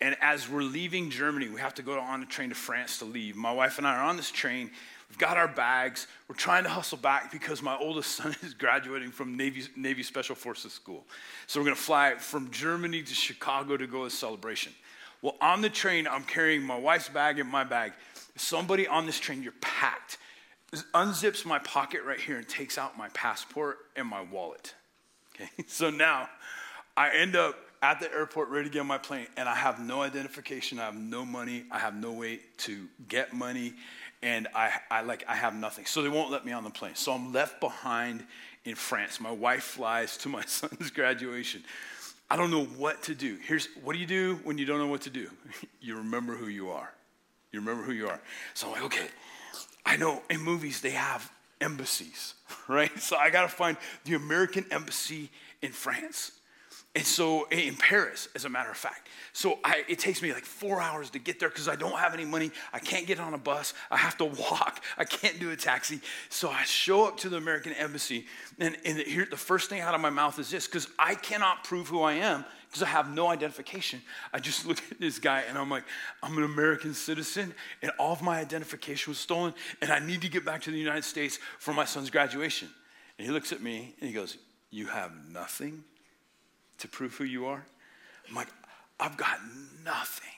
And 0.00 0.16
as 0.20 0.48
we're 0.48 0.62
leaving 0.62 1.10
Germany, 1.10 1.48
we 1.48 1.60
have 1.60 1.74
to 1.74 1.82
go 1.82 1.98
on 1.98 2.22
a 2.22 2.26
train 2.26 2.50
to 2.50 2.54
France 2.54 2.98
to 2.98 3.04
leave. 3.04 3.34
My 3.34 3.52
wife 3.52 3.78
and 3.78 3.86
I 3.86 3.96
are 3.96 4.04
on 4.04 4.16
this 4.16 4.30
train. 4.30 4.70
We've 5.08 5.18
got 5.18 5.36
our 5.36 5.48
bags. 5.48 6.06
We're 6.28 6.36
trying 6.36 6.64
to 6.64 6.70
hustle 6.70 6.98
back 6.98 7.32
because 7.32 7.62
my 7.62 7.76
oldest 7.76 8.12
son 8.12 8.36
is 8.42 8.54
graduating 8.54 9.10
from 9.10 9.36
Navy, 9.36 9.64
Navy 9.76 10.02
Special 10.02 10.36
Forces 10.36 10.72
School. 10.72 11.04
So 11.46 11.58
we're 11.58 11.64
going 11.64 11.76
to 11.76 11.82
fly 11.82 12.14
from 12.14 12.50
Germany 12.50 13.02
to 13.02 13.14
Chicago 13.14 13.76
to 13.76 13.86
go 13.86 14.04
to 14.04 14.10
celebration. 14.10 14.72
Well, 15.20 15.34
on 15.40 15.62
the 15.62 15.70
train, 15.70 16.06
I'm 16.06 16.22
carrying 16.22 16.62
my 16.62 16.78
wife's 16.78 17.08
bag 17.08 17.40
and 17.40 17.50
my 17.50 17.64
bag. 17.64 17.92
Somebody 18.36 18.86
on 18.86 19.04
this 19.04 19.18
train, 19.18 19.42
you're 19.42 19.52
packed, 19.60 20.18
unzips 20.94 21.44
my 21.44 21.58
pocket 21.58 22.02
right 22.04 22.20
here 22.20 22.36
and 22.36 22.48
takes 22.48 22.78
out 22.78 22.96
my 22.96 23.08
passport 23.08 23.78
and 23.96 24.06
my 24.06 24.22
wallet. 24.22 24.74
Okay, 25.40 25.50
so 25.68 25.88
now 25.88 26.28
I 26.96 27.14
end 27.14 27.36
up 27.36 27.67
at 27.82 28.00
the 28.00 28.12
airport 28.12 28.48
ready 28.48 28.68
to 28.68 28.72
get 28.72 28.80
on 28.80 28.86
my 28.86 28.98
plane 28.98 29.26
and 29.36 29.48
I 29.48 29.54
have 29.54 29.80
no 29.80 30.02
identification, 30.02 30.78
I 30.78 30.86
have 30.86 30.96
no 30.96 31.24
money, 31.24 31.64
I 31.70 31.78
have 31.78 31.94
no 31.94 32.12
way 32.12 32.40
to 32.58 32.86
get 33.08 33.32
money, 33.32 33.74
and 34.22 34.48
I, 34.54 34.72
I 34.90 35.02
like 35.02 35.24
I 35.28 35.36
have 35.36 35.54
nothing. 35.54 35.86
So 35.86 36.02
they 36.02 36.08
won't 36.08 36.30
let 36.30 36.44
me 36.44 36.52
on 36.52 36.64
the 36.64 36.70
plane. 36.70 36.94
So 36.94 37.12
I'm 37.12 37.32
left 37.32 37.60
behind 37.60 38.24
in 38.64 38.74
France. 38.74 39.20
My 39.20 39.30
wife 39.30 39.62
flies 39.62 40.16
to 40.18 40.28
my 40.28 40.42
son's 40.46 40.90
graduation. 40.90 41.62
I 42.30 42.36
don't 42.36 42.50
know 42.50 42.64
what 42.64 43.02
to 43.04 43.14
do. 43.14 43.38
Here's 43.46 43.68
what 43.82 43.94
do 43.94 43.98
you 43.98 44.06
do 44.06 44.40
when 44.44 44.58
you 44.58 44.66
don't 44.66 44.78
know 44.78 44.88
what 44.88 45.02
to 45.02 45.10
do? 45.10 45.30
you 45.80 45.96
remember 45.96 46.34
who 46.34 46.48
you 46.48 46.70
are. 46.70 46.92
You 47.52 47.60
remember 47.60 47.82
who 47.82 47.92
you 47.92 48.08
are. 48.08 48.20
So 48.54 48.66
I'm 48.66 48.72
like, 48.74 48.84
okay, 48.84 49.06
I 49.86 49.96
know 49.96 50.22
in 50.28 50.40
movies 50.40 50.80
they 50.80 50.90
have 50.90 51.30
embassies, 51.60 52.34
right? 52.68 52.96
So 53.00 53.16
I 53.16 53.30
gotta 53.30 53.48
find 53.48 53.76
the 54.04 54.14
American 54.14 54.66
embassy 54.70 55.30
in 55.62 55.72
France. 55.72 56.32
And 56.94 57.06
so 57.06 57.46
in 57.50 57.76
Paris, 57.76 58.28
as 58.34 58.44
a 58.44 58.48
matter 58.48 58.70
of 58.70 58.76
fact. 58.76 59.08
So 59.32 59.58
I, 59.62 59.84
it 59.88 59.98
takes 59.98 60.22
me 60.22 60.32
like 60.32 60.44
four 60.44 60.80
hours 60.80 61.10
to 61.10 61.18
get 61.18 61.38
there 61.38 61.48
because 61.48 61.68
I 61.68 61.76
don't 61.76 61.96
have 61.98 62.14
any 62.14 62.24
money. 62.24 62.50
I 62.72 62.78
can't 62.78 63.06
get 63.06 63.20
on 63.20 63.34
a 63.34 63.38
bus. 63.38 63.74
I 63.90 63.96
have 63.98 64.16
to 64.18 64.24
walk. 64.50 64.82
I 64.96 65.04
can't 65.04 65.38
do 65.38 65.50
a 65.50 65.56
taxi. 65.56 66.00
So 66.28 66.48
I 66.48 66.64
show 66.64 67.06
up 67.06 67.18
to 67.18 67.28
the 67.28 67.36
American 67.36 67.72
embassy, 67.74 68.26
and, 68.58 68.76
and 68.84 68.98
here, 68.98 69.26
the 69.30 69.36
first 69.36 69.68
thing 69.68 69.80
out 69.80 69.94
of 69.94 70.00
my 70.00 70.10
mouth 70.10 70.38
is 70.38 70.50
this 70.50 70.66
because 70.66 70.88
I 70.98 71.14
cannot 71.14 71.62
prove 71.62 71.88
who 71.88 72.02
I 72.02 72.14
am 72.14 72.44
because 72.68 72.82
I 72.82 72.86
have 72.86 73.14
no 73.14 73.28
identification. 73.28 74.02
I 74.32 74.40
just 74.40 74.66
look 74.66 74.78
at 74.90 74.98
this 74.98 75.18
guy 75.18 75.42
and 75.48 75.56
I'm 75.56 75.70
like, 75.70 75.84
I'm 76.22 76.36
an 76.38 76.44
American 76.44 76.94
citizen, 76.94 77.54
and 77.82 77.92
all 77.98 78.12
of 78.12 78.22
my 78.22 78.40
identification 78.40 79.10
was 79.10 79.18
stolen, 79.18 79.54
and 79.82 79.92
I 79.92 79.98
need 79.98 80.22
to 80.22 80.28
get 80.28 80.44
back 80.44 80.62
to 80.62 80.70
the 80.70 80.78
United 80.78 81.04
States 81.04 81.38
for 81.58 81.72
my 81.74 81.84
son's 81.84 82.10
graduation. 82.10 82.68
And 83.18 83.26
he 83.26 83.32
looks 83.32 83.52
at 83.52 83.60
me 83.62 83.94
and 84.00 84.08
he 84.08 84.14
goes, 84.14 84.38
You 84.70 84.86
have 84.86 85.12
nothing 85.30 85.84
to 86.78 86.88
prove 86.88 87.14
who 87.14 87.24
you 87.24 87.46
are? 87.46 87.64
I'm 88.28 88.34
like, 88.34 88.48
I've 89.00 89.16
got 89.16 89.38
nothing. 89.84 90.28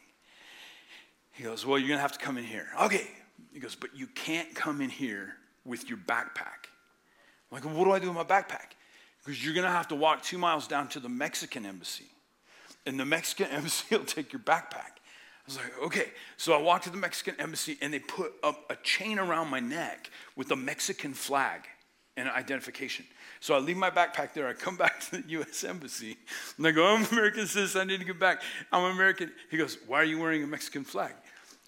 He 1.33 1.45
goes, 1.45 1.65
Well, 1.65 1.79
you're 1.79 1.89
going 1.89 1.99
to 1.99 2.03
have 2.03 2.13
to 2.13 2.19
come 2.19 2.37
in 2.37 2.45
here. 2.45 2.67
Okay. 2.83 3.09
He 3.53 3.61
goes, 3.61 3.75
But 3.75 3.97
you 3.97 4.07
can't 4.09 4.55
come 4.55 4.81
in 4.81 4.91
here 4.91 5.35
with 5.65 5.89
your 5.89 5.99
backpack. 5.99 6.69
I'm 7.51 7.53
like, 7.53 7.65
well, 7.65 7.75
What 7.75 7.85
do 7.85 7.93
I 7.93 7.99
do 7.99 8.09
with 8.09 8.17
my 8.17 8.25
backpack? 8.25 8.75
Because 9.25 9.45
you're 9.45 9.55
going 9.55 9.67
to 9.67 9.73
have 9.73 9.89
to 9.89 9.95
walk 9.95 10.23
two 10.23 10.39
miles 10.39 10.67
down 10.67 10.89
to 10.89 11.01
the 11.01 11.09
Mexican 11.09 11.67
embassy. 11.67 12.11
And 12.87 12.99
the 12.99 13.05
Mexican 13.05 13.47
embassy 13.51 13.97
will 13.97 14.05
take 14.05 14.33
your 14.33 14.41
backpack. 14.41 14.97
I 14.97 15.47
was 15.47 15.57
like, 15.57 15.83
okay. 15.83 16.11
So 16.37 16.53
I 16.53 16.61
walked 16.61 16.85
to 16.85 16.91
the 16.91 16.99
Mexican 16.99 17.35
embassy 17.39 17.79
and 17.81 17.93
they 17.93 17.99
put 17.99 18.33
up 18.43 18.71
a 18.71 18.77
chain 18.77 19.19
around 19.19 19.49
my 19.49 19.61
neck 19.61 20.11
with 20.37 20.51
a 20.51 20.57
Mexican 20.57 21.15
flag 21.15 21.63
and 22.21 22.29
identification. 22.31 23.07
So 23.41 23.55
I 23.55 23.59
leave 23.59 23.77
my 23.77 23.91
backpack 23.91 24.35
there. 24.35 24.47
I 24.47 24.53
come 24.53 24.77
back 24.77 25.01
to 25.01 25.23
the 25.23 25.29
U.S. 25.29 25.65
Embassy. 25.65 26.17
And 26.59 26.67
I 26.67 26.71
go, 26.71 26.87
I'm 26.87 27.05
American 27.07 27.47
citizen. 27.47 27.81
I 27.81 27.85
need 27.85 28.01
to 28.01 28.05
get 28.05 28.21
back. 28.21 28.43
I'm 28.71 28.85
American. 28.85 29.33
He 29.51 29.57
goes, 29.57 29.79
Why 29.87 29.99
are 29.99 30.05
you 30.05 30.21
wearing 30.21 30.43
a 30.43 30.47
Mexican 30.47 30.85
flag? 30.85 31.15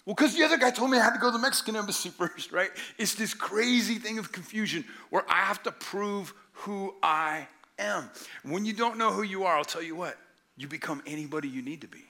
Well, 0.05 0.15
because 0.15 0.35
the 0.35 0.43
other 0.43 0.57
guy 0.57 0.69
told 0.69 0.91
me 0.91 0.97
I 0.97 1.03
had 1.03 1.13
to 1.13 1.19
go 1.19 1.27
to 1.27 1.31
the 1.31 1.39
Mexican 1.41 1.75
embassy 1.75 2.09
first, 2.17 2.51
right? 2.51 2.69
It's 2.97 3.15
this 3.15 3.33
crazy 3.33 3.95
thing 3.95 4.19
of 4.19 4.31
confusion 4.31 4.85
where 5.09 5.23
I 5.27 5.41
have 5.41 5.63
to 5.63 5.71
prove 5.71 6.33
who 6.53 6.93
I 7.01 7.47
am. 7.79 8.09
When 8.43 8.65
you 8.65 8.73
don't 8.73 8.97
know 8.97 9.11
who 9.11 9.23
you 9.23 9.45
are, 9.45 9.57
I'll 9.57 9.65
tell 9.65 9.81
you 9.81 9.95
what, 9.95 10.17
you 10.57 10.67
become 10.67 11.01
anybody 11.07 11.47
you 11.47 11.61
need 11.61 11.81
to 11.81 11.87
be. 11.87 12.03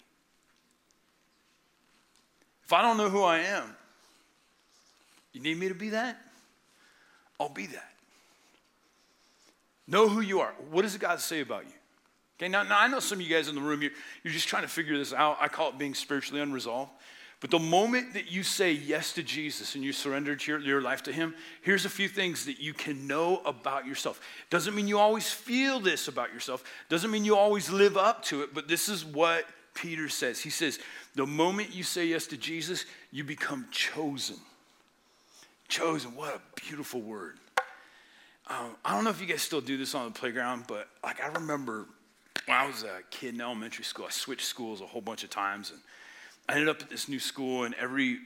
If 2.66 2.74
I 2.74 2.82
don't 2.82 2.98
know 2.98 3.10
who 3.10 3.24
I 3.24 3.40
am, 3.40 3.76
you 5.32 5.42
need 5.42 5.58
me 5.58 5.70
to 5.70 5.76
be 5.76 5.90
that? 5.90 6.20
I'll 7.40 7.50
be 7.50 7.68
that. 7.68 7.93
Know 9.88 10.08
who 10.08 10.22
you 10.22 10.40
are. 10.40 10.54
What 10.72 10.84
does 10.84 10.98
God 10.98 11.20
say 11.20 11.42
about 11.42 11.66
you? 11.66 11.74
Okay, 12.40 12.48
now, 12.48 12.64
now 12.64 12.80
I 12.80 12.88
know 12.88 13.00
some 13.00 13.20
of 13.20 13.26
you 13.26 13.34
guys 13.34 13.48
in 13.48 13.56
the 13.56 13.62
room, 13.62 13.82
you're, 13.82 13.92
you're 14.24 14.34
just 14.34 14.48
trying 14.48 14.64
to 14.64 14.70
figure 14.70 14.98
this 14.98 15.14
out. 15.14 15.38
I 15.40 15.48
call 15.48 15.70
it 15.70 15.78
being 15.78 15.94
spiritually 15.94 16.42
unresolved. 16.42 16.92
But 17.44 17.52
the 17.52 17.60
moment 17.60 18.14
that 18.14 18.32
you 18.32 18.42
say 18.42 18.72
yes 18.72 19.12
to 19.14 19.22
Jesus 19.22 19.76
and 19.76 19.84
you 19.84 19.92
surrender 19.92 20.38
your, 20.48 20.60
your 20.60 20.82
life 20.82 21.04
to 21.04 21.12
Him, 21.12 21.36
here's 21.62 21.84
a 21.84 21.90
few 21.90 22.08
things 22.08 22.46
that 22.46 22.58
you 22.58 22.74
can 22.74 23.06
know 23.06 23.42
about 23.46 23.86
yourself. 23.86 24.22
Doesn't 24.50 24.74
mean 24.74 24.88
you 24.88 24.98
always 24.98 25.30
feel 25.30 25.82
this 25.82 26.08
about 26.08 26.34
yourself, 26.34 26.64
doesn't 26.88 27.12
mean 27.12 27.26
you 27.26 27.36
always 27.36 27.70
live 27.70 27.98
up 27.98 28.24
to 28.26 28.44
it, 28.44 28.54
but 28.54 28.70
this 28.70 28.88
is 28.88 29.04
what 29.04 29.44
Peter 29.74 30.08
says. 30.08 30.40
He 30.40 30.50
says, 30.50 30.80
The 31.16 31.28
moment 31.28 31.76
you 31.76 31.84
say 31.84 32.06
yes 32.06 32.28
to 32.28 32.38
Jesus, 32.38 32.86
you 33.12 33.26
become 33.26 33.68
chosen. 33.72 34.38
Chosen, 35.68 36.16
what 36.16 36.36
a 36.36 36.62
beautiful 36.62 37.02
word. 37.02 37.40
Um, 38.54 38.76
I 38.86 38.94
don't 38.94 39.04
know 39.04 39.10
if 39.10 39.20
you 39.20 39.26
guys 39.26 39.42
still 39.42 39.62
do 39.62 39.78
this 39.78 39.96
on 39.96 40.06
the 40.06 40.12
playground, 40.12 40.66
but 40.68 40.88
like 41.04 41.24
I 41.24 41.28
remember 41.28 41.88
when 42.46 42.58
I 42.58 42.68
was 42.68 42.84
a 42.84 43.00
kid 43.10 43.34
in 43.34 43.42
elementary 43.42 43.84
school, 43.84 44.06
I 44.06 44.12
switched 44.12 44.46
schools 44.46 44.82
a 44.82 44.86
whole 44.86 45.02
bunch 45.02 45.24
of 45.24 45.30
times, 45.30 45.72
and 45.72 45.80
I 46.48 46.54
ended 46.54 46.70
up 46.70 46.82
at 46.82 46.90
this 46.90 47.10
new 47.10 47.20
school. 47.20 47.64
And 47.64 47.74
every, 47.76 48.20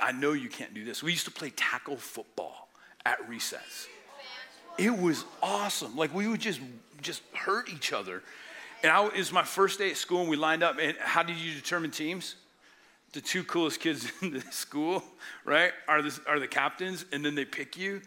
I 0.00 0.12
know 0.12 0.32
you 0.34 0.48
can't 0.48 0.72
do 0.72 0.84
this. 0.84 1.02
We 1.02 1.10
used 1.10 1.24
to 1.24 1.32
play 1.32 1.50
tackle 1.50 1.96
football 1.96 2.68
at 3.04 3.28
recess. 3.28 3.88
It 4.78 4.96
was 4.96 5.24
awesome. 5.42 5.96
Like 5.96 6.14
we 6.14 6.28
would 6.28 6.40
just 6.40 6.60
just 7.02 7.22
hurt 7.32 7.68
each 7.68 7.92
other. 7.92 8.22
And 8.82 8.92
I, 8.92 9.04
it 9.06 9.16
was 9.16 9.32
my 9.32 9.42
first 9.42 9.78
day 9.78 9.90
at 9.90 9.96
school, 9.96 10.20
and 10.20 10.30
we 10.30 10.36
lined 10.36 10.62
up. 10.62 10.78
And 10.80 10.96
how 10.98 11.24
did 11.24 11.38
you 11.38 11.54
determine 11.54 11.90
teams? 11.90 12.36
The 13.14 13.20
two 13.20 13.42
coolest 13.42 13.80
kids 13.80 14.12
in 14.22 14.32
the 14.32 14.42
school, 14.50 15.02
right, 15.44 15.72
are 15.88 16.02
the, 16.02 16.20
are 16.28 16.38
the 16.38 16.46
captains, 16.46 17.04
and 17.10 17.24
then 17.24 17.34
they 17.34 17.44
pick 17.44 17.76
you. 17.76 18.02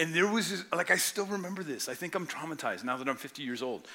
And 0.00 0.14
there 0.14 0.26
was, 0.26 0.50
this, 0.50 0.64
like, 0.72 0.90
I 0.90 0.96
still 0.96 1.26
remember 1.26 1.62
this. 1.62 1.86
I 1.86 1.92
think 1.92 2.14
I'm 2.14 2.26
traumatized 2.26 2.84
now 2.84 2.96
that 2.96 3.06
I'm 3.06 3.16
50 3.16 3.42
years 3.42 3.62
old. 3.62 3.86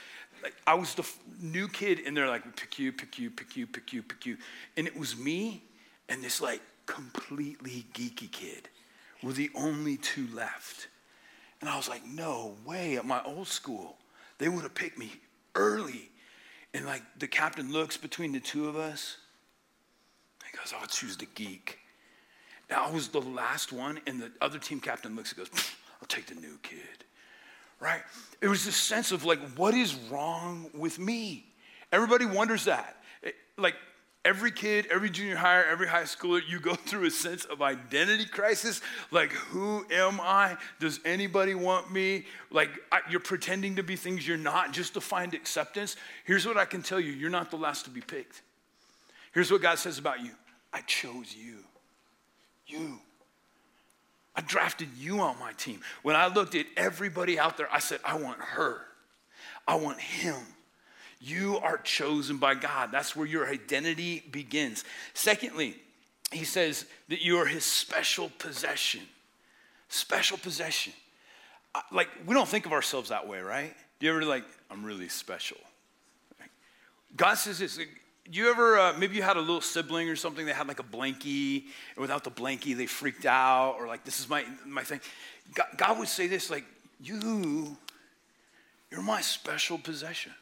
Like, 0.43 0.53
I 0.67 0.75
was 0.75 0.93
the 0.93 1.01
f- 1.01 1.17
new 1.41 1.67
kid, 1.67 2.01
and 2.05 2.15
they're 2.15 2.27
like, 2.27 2.55
pick 2.55 2.77
you, 2.77 2.91
pick 2.91 3.17
you, 3.17 3.31
pick 3.31 3.57
you, 3.57 3.65
pick 3.65 3.91
you, 3.91 4.03
pick 4.03 4.23
you. 4.23 4.37
And 4.77 4.85
it 4.85 4.95
was 4.95 5.17
me 5.17 5.63
and 6.07 6.23
this, 6.23 6.41
like, 6.41 6.61
completely 6.85 7.87
geeky 7.95 8.31
kid 8.31 8.69
were 9.23 9.33
the 9.33 9.49
only 9.55 9.97
two 9.97 10.27
left. 10.31 10.89
And 11.59 11.67
I 11.67 11.75
was 11.75 11.89
like, 11.89 12.05
no 12.05 12.53
way. 12.63 12.97
At 12.97 13.05
my 13.05 13.23
old 13.23 13.47
school, 13.47 13.97
they 14.37 14.47
would 14.47 14.61
have 14.61 14.75
picked 14.75 14.99
me 14.99 15.11
early. 15.55 16.11
And, 16.75 16.85
like, 16.85 17.01
the 17.17 17.27
captain 17.27 17.71
looks 17.71 17.97
between 17.97 18.31
the 18.31 18.39
two 18.39 18.69
of 18.69 18.75
us. 18.75 19.17
He 20.45 20.55
goes, 20.55 20.71
I'll 20.79 20.85
choose 20.85 21.17
the 21.17 21.25
geek. 21.33 21.79
Now, 22.69 22.85
I 22.85 22.91
was 22.91 23.07
the 23.07 23.21
last 23.21 23.73
one, 23.73 23.99
and 24.05 24.21
the 24.21 24.31
other 24.39 24.59
team 24.59 24.79
captain 24.79 25.15
looks 25.15 25.33
and 25.33 25.39
goes, 25.39 25.71
I'll 26.05 26.15
take 26.15 26.27
the 26.27 26.35
new 26.35 26.59
kid. 26.61 26.77
Right? 27.79 28.01
It 28.39 28.47
was 28.47 28.63
this 28.63 28.75
sense 28.75 29.11
of 29.11 29.25
like, 29.25 29.39
what 29.55 29.73
is 29.73 29.95
wrong 30.11 30.69
with 30.75 30.99
me? 30.99 31.47
Everybody 31.91 32.27
wonders 32.27 32.65
that. 32.65 32.97
It, 33.23 33.33
like, 33.57 33.73
every 34.23 34.51
kid, 34.51 34.85
every 34.91 35.09
junior 35.09 35.35
higher, 35.35 35.65
every 35.65 35.87
high 35.87 36.03
schooler, 36.03 36.41
you 36.47 36.59
go 36.59 36.75
through 36.75 37.05
a 37.05 37.11
sense 37.11 37.45
of 37.45 37.63
identity 37.63 38.25
crisis. 38.25 38.81
Like, 39.09 39.31
who 39.31 39.83
am 39.89 40.19
I? 40.21 40.57
Does 40.79 40.99
anybody 41.05 41.55
want 41.55 41.91
me? 41.91 42.25
Like, 42.51 42.69
I, 42.91 42.99
you're 43.09 43.19
pretending 43.19 43.77
to 43.77 43.83
be 43.83 43.95
things 43.95 44.27
you're 44.27 44.37
not 44.37 44.73
just 44.73 44.93
to 44.93 45.01
find 45.01 45.33
acceptance. 45.33 45.95
Here's 46.23 46.45
what 46.45 46.55
I 46.55 46.65
can 46.65 46.83
tell 46.83 46.99
you 46.99 47.13
you're 47.13 47.31
not 47.31 47.49
the 47.49 47.57
last 47.57 47.85
to 47.85 47.89
be 47.89 48.01
picked. 48.01 48.43
Here's 49.33 49.51
what 49.51 49.63
God 49.63 49.79
says 49.79 49.97
about 49.97 50.21
you 50.21 50.33
I 50.71 50.81
chose 50.81 51.35
you. 51.35 51.63
You. 52.67 52.99
I 54.35 54.41
drafted 54.41 54.89
you 54.97 55.21
on 55.21 55.39
my 55.39 55.53
team. 55.53 55.79
When 56.03 56.15
I 56.15 56.27
looked 56.27 56.55
at 56.55 56.65
everybody 56.75 57.39
out 57.39 57.57
there, 57.57 57.69
I 57.71 57.79
said, 57.79 57.99
I 58.03 58.17
want 58.17 58.39
her. 58.39 58.81
I 59.67 59.75
want 59.75 59.99
him. 59.99 60.35
You 61.21 61.57
are 61.57 61.77
chosen 61.77 62.37
by 62.37 62.55
God. 62.55 62.91
That's 62.91 63.15
where 63.15 63.25
your 63.25 63.47
identity 63.47 64.23
begins. 64.31 64.83
Secondly, 65.13 65.75
he 66.31 66.43
says 66.43 66.85
that 67.07 67.21
you 67.21 67.37
are 67.37 67.45
his 67.45 67.63
special 67.63 68.29
possession. 68.37 69.01
Special 69.89 70.37
possession. 70.37 70.93
Like, 71.91 72.09
we 72.25 72.33
don't 72.33 72.47
think 72.47 72.65
of 72.65 72.73
ourselves 72.73 73.09
that 73.09 73.27
way, 73.27 73.39
right? 73.39 73.73
Do 73.99 74.05
you 74.05 74.11
ever 74.11 74.23
like, 74.23 74.43
I'm 74.69 74.83
really 74.83 75.07
special? 75.07 75.57
God 77.15 77.35
says 77.35 77.59
this 77.59 77.79
you 78.31 78.49
ever 78.49 78.77
uh, 78.77 78.93
maybe 78.97 79.15
you 79.15 79.21
had 79.21 79.37
a 79.37 79.41
little 79.41 79.61
sibling 79.61 80.09
or 80.09 80.15
something 80.15 80.45
that 80.47 80.55
had 80.55 80.67
like 80.67 80.79
a 80.79 80.83
blankie 80.83 81.65
and 81.95 81.97
without 81.97 82.23
the 82.23 82.31
blankie 82.31 82.75
they 82.75 82.87
freaked 82.87 83.25
out 83.25 83.75
or 83.79 83.87
like 83.87 84.03
this 84.03 84.19
is 84.19 84.29
my 84.29 84.45
my 84.65 84.83
thing. 84.83 84.99
God, 85.53 85.67
god 85.77 85.99
would 85.99 86.07
say 86.07 86.27
this 86.27 86.49
like 86.49 86.65
you 87.01 87.77
you're 88.91 89.01
my 89.01 89.21
special 89.21 89.77
possession. 89.77 90.33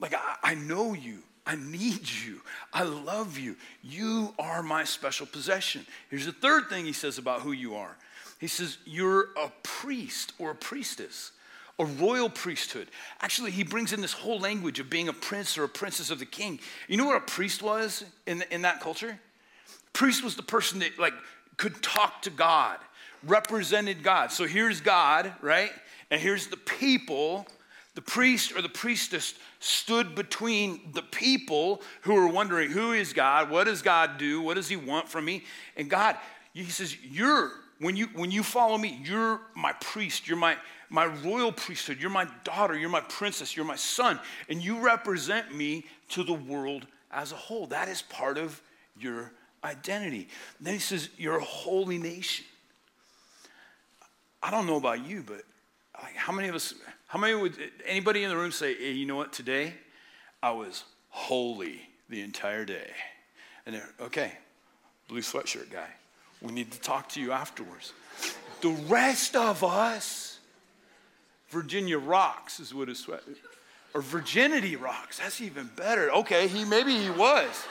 Like 0.00 0.14
I, 0.14 0.36
I 0.42 0.54
know 0.54 0.94
you. 0.94 1.18
I 1.46 1.56
need 1.56 2.08
you. 2.08 2.40
I 2.72 2.84
love 2.84 3.38
you. 3.38 3.56
You 3.82 4.32
are 4.38 4.62
my 4.62 4.84
special 4.84 5.26
possession. 5.26 5.86
Here's 6.08 6.24
the 6.24 6.32
third 6.32 6.70
thing 6.70 6.86
he 6.86 6.94
says 6.94 7.18
about 7.18 7.42
who 7.42 7.52
you 7.52 7.74
are. 7.74 7.96
He 8.40 8.46
says 8.46 8.78
you're 8.84 9.28
a 9.36 9.52
priest 9.62 10.32
or 10.38 10.50
a 10.50 10.54
priestess 10.54 11.32
a 11.78 11.84
royal 11.84 12.28
priesthood. 12.28 12.88
Actually, 13.20 13.50
he 13.50 13.64
brings 13.64 13.92
in 13.92 14.00
this 14.00 14.12
whole 14.12 14.38
language 14.38 14.78
of 14.78 14.88
being 14.88 15.08
a 15.08 15.12
prince 15.12 15.58
or 15.58 15.64
a 15.64 15.68
princess 15.68 16.10
of 16.10 16.18
the 16.18 16.26
king. 16.26 16.60
You 16.88 16.96
know 16.96 17.06
what 17.06 17.16
a 17.16 17.20
priest 17.20 17.62
was 17.62 18.04
in, 18.26 18.44
in 18.50 18.62
that 18.62 18.80
culture? 18.80 19.18
Priest 19.92 20.22
was 20.22 20.36
the 20.36 20.42
person 20.42 20.80
that 20.80 20.98
like 20.98 21.14
could 21.56 21.82
talk 21.82 22.22
to 22.22 22.30
God, 22.30 22.78
represented 23.24 24.02
God. 24.02 24.30
So 24.30 24.46
here's 24.46 24.80
God, 24.80 25.32
right? 25.40 25.72
And 26.10 26.20
here's 26.20 26.46
the 26.46 26.56
people. 26.56 27.46
The 27.94 28.02
priest 28.02 28.56
or 28.56 28.62
the 28.62 28.68
priestess 28.68 29.34
stood 29.60 30.16
between 30.16 30.92
the 30.94 31.02
people 31.02 31.80
who 32.02 32.14
were 32.14 32.26
wondering, 32.26 32.70
who 32.70 32.92
is 32.92 33.12
God? 33.12 33.50
What 33.50 33.64
does 33.64 33.82
God 33.82 34.18
do? 34.18 34.40
What 34.40 34.54
does 34.54 34.68
he 34.68 34.76
want 34.76 35.08
from 35.08 35.24
me? 35.24 35.44
And 35.76 35.88
God, 35.88 36.16
he 36.54 36.64
says, 36.64 36.96
You're 37.02 37.52
when 37.80 37.96
you 37.96 38.06
when 38.14 38.30
you 38.30 38.42
follow 38.42 38.78
me, 38.78 39.00
you're 39.04 39.40
my 39.54 39.72
priest, 39.80 40.28
you're 40.28 40.38
my 40.38 40.56
my 40.94 41.06
royal 41.06 41.50
priesthood. 41.50 41.98
You're 42.00 42.08
my 42.08 42.28
daughter. 42.44 42.78
You're 42.78 42.88
my 42.88 43.00
princess. 43.00 43.56
You're 43.56 43.66
my 43.66 43.76
son. 43.76 44.20
And 44.48 44.62
you 44.62 44.78
represent 44.78 45.52
me 45.54 45.86
to 46.10 46.22
the 46.22 46.34
world 46.34 46.86
as 47.10 47.32
a 47.32 47.34
whole. 47.34 47.66
That 47.66 47.88
is 47.88 48.00
part 48.02 48.38
of 48.38 48.62
your 48.96 49.32
identity. 49.64 50.28
then 50.60 50.74
he 50.74 50.80
says, 50.80 51.08
You're 51.18 51.38
a 51.38 51.44
holy 51.44 51.98
nation. 51.98 52.46
I 54.40 54.52
don't 54.52 54.66
know 54.66 54.76
about 54.76 55.04
you, 55.04 55.24
but 55.26 55.42
like 56.00 56.14
how 56.14 56.32
many 56.32 56.48
of 56.48 56.54
us 56.54 56.74
How 57.08 57.18
many 57.18 57.34
would 57.34 57.58
anybody 57.86 58.22
in 58.22 58.30
the 58.30 58.36
room 58.36 58.52
say, 58.52 58.74
hey, 58.74 58.92
you 58.92 59.06
know 59.06 59.16
what, 59.16 59.32
today 59.32 59.74
I 60.42 60.52
was 60.52 60.84
holy 61.08 61.80
the 62.08 62.20
entire 62.20 62.64
day? 62.64 62.90
And 63.66 63.74
they're, 63.74 63.90
okay, 64.00 64.32
blue 65.08 65.22
sweatshirt 65.22 65.72
guy, 65.72 65.88
we 66.40 66.52
need 66.52 66.70
to 66.70 66.80
talk 66.80 67.08
to 67.10 67.20
you 67.20 67.32
afterwards. 67.32 67.92
The 68.60 68.76
rest 68.88 69.34
of 69.34 69.64
us, 69.64 70.33
Virginia 71.54 71.98
rocks 71.98 72.58
is 72.58 72.74
what 72.74 72.88
his 72.88 72.98
sweat, 72.98 73.22
or 73.94 74.02
virginity 74.02 74.74
rocks. 74.74 75.18
That's 75.18 75.40
even 75.40 75.70
better. 75.76 76.10
Okay, 76.10 76.48
he 76.48 76.64
maybe 76.64 76.98
he 76.98 77.10
was. 77.10 77.64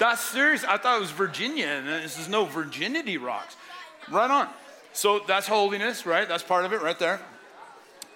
That's 0.00 0.20
serious. 0.20 0.64
I 0.64 0.76
thought 0.76 0.96
it 0.96 1.00
was 1.00 1.12
Virginia, 1.12 1.66
and 1.66 1.86
this 1.86 2.18
is 2.18 2.28
no 2.28 2.44
virginity 2.44 3.18
rocks. 3.18 3.54
Right 4.10 4.28
on. 4.28 4.48
So 4.92 5.20
that's 5.20 5.46
holiness, 5.46 6.06
right? 6.06 6.26
That's 6.26 6.42
part 6.42 6.64
of 6.64 6.72
it 6.72 6.82
right 6.82 6.98
there. 6.98 7.20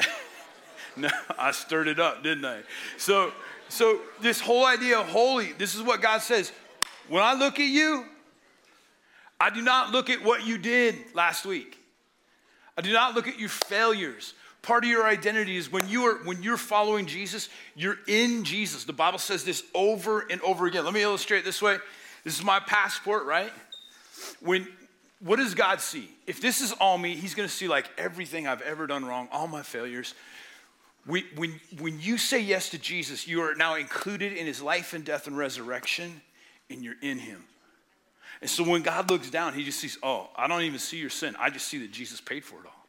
no, 0.96 1.08
I 1.38 1.52
stirred 1.52 1.86
it 1.86 2.00
up, 2.00 2.24
didn't 2.24 2.44
I? 2.44 2.62
So, 2.96 3.32
so 3.68 4.00
this 4.20 4.40
whole 4.40 4.66
idea 4.66 4.98
of 4.98 5.06
holy, 5.06 5.52
this 5.52 5.76
is 5.76 5.82
what 5.82 6.02
God 6.02 6.22
says. 6.22 6.50
When 7.08 7.22
I 7.22 7.34
look 7.34 7.60
at 7.60 7.68
you, 7.68 8.04
I 9.40 9.50
do 9.50 9.62
not 9.62 9.92
look 9.92 10.10
at 10.10 10.24
what 10.24 10.44
you 10.44 10.58
did 10.58 10.96
last 11.14 11.46
week. 11.46 11.77
I 12.78 12.80
do 12.80 12.92
not 12.92 13.16
look 13.16 13.26
at 13.26 13.40
your 13.40 13.48
failures. 13.48 14.34
Part 14.62 14.84
of 14.84 14.90
your 14.90 15.04
identity 15.04 15.56
is 15.56 15.70
when 15.70 15.88
you 15.88 16.04
are 16.04 16.14
when 16.24 16.44
you're 16.44 16.56
following 16.56 17.06
Jesus, 17.06 17.48
you're 17.74 17.98
in 18.06 18.44
Jesus. 18.44 18.84
The 18.84 18.92
Bible 18.92 19.18
says 19.18 19.44
this 19.44 19.64
over 19.74 20.20
and 20.30 20.40
over 20.42 20.66
again. 20.66 20.84
Let 20.84 20.94
me 20.94 21.02
illustrate 21.02 21.44
this 21.44 21.60
way. 21.60 21.78
This 22.22 22.38
is 22.38 22.44
my 22.44 22.60
passport, 22.60 23.26
right? 23.26 23.50
When 24.40 24.68
what 25.18 25.36
does 25.36 25.54
God 25.54 25.80
see? 25.80 26.08
If 26.28 26.40
this 26.40 26.60
is 26.60 26.70
all 26.72 26.98
me, 26.98 27.16
He's 27.16 27.34
going 27.34 27.48
to 27.48 27.54
see 27.54 27.66
like 27.66 27.90
everything 27.98 28.46
I've 28.46 28.62
ever 28.62 28.86
done 28.86 29.04
wrong, 29.04 29.28
all 29.32 29.48
my 29.48 29.62
failures. 29.62 30.14
We, 31.04 31.24
when, 31.36 31.58
when 31.80 32.00
you 32.00 32.16
say 32.18 32.38
yes 32.38 32.68
to 32.70 32.78
Jesus, 32.78 33.26
you 33.26 33.40
are 33.40 33.54
now 33.54 33.74
included 33.74 34.34
in 34.34 34.46
His 34.46 34.62
life 34.62 34.92
and 34.92 35.04
death 35.04 35.26
and 35.26 35.36
resurrection, 35.36 36.20
and 36.70 36.84
you're 36.84 37.00
in 37.02 37.18
Him. 37.18 37.44
And 38.40 38.48
so 38.48 38.62
when 38.64 38.82
God 38.82 39.10
looks 39.10 39.30
down, 39.30 39.54
He 39.54 39.64
just 39.64 39.80
sees, 39.80 39.98
oh, 40.02 40.30
I 40.36 40.46
don't 40.46 40.62
even 40.62 40.78
see 40.78 40.98
your 40.98 41.10
sin. 41.10 41.36
I 41.38 41.50
just 41.50 41.66
see 41.66 41.78
that 41.78 41.92
Jesus 41.92 42.20
paid 42.20 42.44
for 42.44 42.56
it 42.60 42.66
all. 42.66 42.86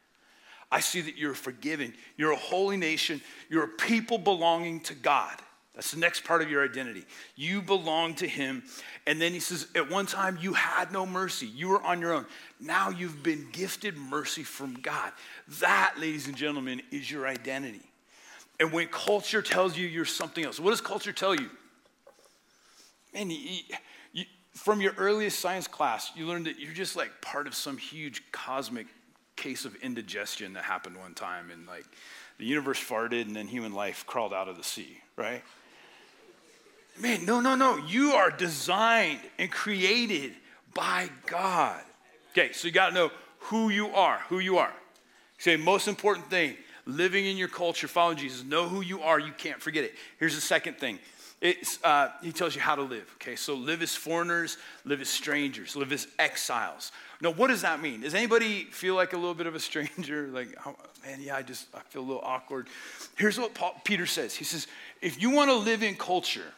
I 0.70 0.80
see 0.80 1.00
that 1.00 1.16
you're 1.16 1.34
forgiven. 1.34 1.94
You're 2.16 2.32
a 2.32 2.36
holy 2.36 2.76
nation. 2.76 3.20
You're 3.48 3.64
a 3.64 3.68
people 3.68 4.18
belonging 4.18 4.80
to 4.82 4.94
God. 4.94 5.36
That's 5.74 5.92
the 5.92 6.00
next 6.00 6.24
part 6.24 6.42
of 6.42 6.50
your 6.50 6.64
identity. 6.64 7.04
You 7.36 7.62
belong 7.62 8.14
to 8.16 8.28
Him. 8.28 8.62
And 9.06 9.20
then 9.20 9.32
He 9.32 9.40
says, 9.40 9.66
at 9.74 9.90
one 9.90 10.06
time 10.06 10.38
you 10.40 10.52
had 10.52 10.92
no 10.92 11.06
mercy. 11.06 11.46
You 11.46 11.70
were 11.70 11.82
on 11.82 12.00
your 12.00 12.12
own. 12.12 12.26
Now 12.60 12.90
you've 12.90 13.22
been 13.22 13.48
gifted 13.50 13.96
mercy 13.96 14.42
from 14.42 14.74
God. 14.74 15.12
That, 15.60 15.94
ladies 15.98 16.26
and 16.26 16.36
gentlemen, 16.36 16.82
is 16.90 17.10
your 17.10 17.26
identity. 17.26 17.82
And 18.60 18.72
when 18.72 18.88
culture 18.88 19.42
tells 19.42 19.76
you 19.76 19.86
you're 19.86 20.04
something 20.04 20.44
else, 20.44 20.60
what 20.60 20.70
does 20.70 20.82
culture 20.82 21.12
tell 21.12 21.34
you? 21.34 21.48
Man, 23.14 23.32
from 24.60 24.82
your 24.82 24.92
earliest 24.98 25.38
science 25.38 25.66
class, 25.66 26.12
you 26.14 26.26
learned 26.26 26.44
that 26.44 26.58
you're 26.58 26.74
just 26.74 26.94
like 26.94 27.22
part 27.22 27.46
of 27.46 27.54
some 27.54 27.78
huge 27.78 28.22
cosmic 28.30 28.86
case 29.34 29.64
of 29.64 29.74
indigestion 29.76 30.52
that 30.52 30.64
happened 30.64 30.98
one 30.98 31.14
time. 31.14 31.50
And 31.50 31.66
like 31.66 31.86
the 32.38 32.44
universe 32.44 32.78
farted 32.78 33.22
and 33.22 33.34
then 33.34 33.48
human 33.48 33.72
life 33.72 34.04
crawled 34.06 34.34
out 34.34 34.48
of 34.48 34.58
the 34.58 34.62
sea, 34.62 34.98
right? 35.16 35.42
Man, 37.00 37.24
no, 37.24 37.40
no, 37.40 37.54
no. 37.54 37.78
You 37.78 38.12
are 38.12 38.30
designed 38.30 39.20
and 39.38 39.50
created 39.50 40.34
by 40.74 41.08
God. 41.24 41.80
Okay, 42.32 42.52
so 42.52 42.68
you 42.68 42.72
got 42.72 42.90
to 42.90 42.94
know 42.94 43.10
who 43.38 43.70
you 43.70 43.88
are, 43.88 44.20
who 44.28 44.40
you 44.40 44.58
are. 44.58 44.74
Say, 45.38 45.56
most 45.56 45.88
important 45.88 46.28
thing, 46.28 46.54
living 46.84 47.24
in 47.24 47.38
your 47.38 47.48
culture, 47.48 47.88
following 47.88 48.18
Jesus, 48.18 48.44
know 48.44 48.68
who 48.68 48.82
you 48.82 49.00
are. 49.00 49.18
You 49.18 49.32
can't 49.32 49.62
forget 49.62 49.84
it. 49.84 49.94
Here's 50.18 50.34
the 50.34 50.42
second 50.42 50.76
thing. 50.76 50.98
It's, 51.40 51.82
uh, 51.82 52.10
he 52.22 52.32
tells 52.32 52.54
you 52.54 52.60
how 52.60 52.74
to 52.74 52.82
live. 52.82 53.10
Okay, 53.14 53.34
so 53.34 53.54
live 53.54 53.80
as 53.80 53.94
foreigners, 53.94 54.58
live 54.84 55.00
as 55.00 55.08
strangers, 55.08 55.74
live 55.74 55.90
as 55.90 56.06
exiles. 56.18 56.92
Now, 57.22 57.30
what 57.30 57.48
does 57.48 57.62
that 57.62 57.80
mean? 57.80 58.02
Does 58.02 58.14
anybody 58.14 58.64
feel 58.64 58.94
like 58.94 59.14
a 59.14 59.16
little 59.16 59.34
bit 59.34 59.46
of 59.46 59.54
a 59.54 59.60
stranger? 59.60 60.28
Like, 60.32 60.48
oh, 60.66 60.76
man, 61.04 61.18
yeah, 61.20 61.36
I 61.36 61.42
just 61.42 61.66
I 61.74 61.80
feel 61.80 62.02
a 62.02 62.04
little 62.04 62.22
awkward. 62.22 62.68
Here's 63.16 63.38
what 63.38 63.54
Paul, 63.54 63.74
Peter 63.84 64.06
says. 64.06 64.34
He 64.34 64.44
says, 64.44 64.66
if 65.00 65.20
you 65.20 65.30
want 65.30 65.50
to 65.50 65.56
live 65.56 65.82
in 65.82 65.94
culture, 65.96 66.52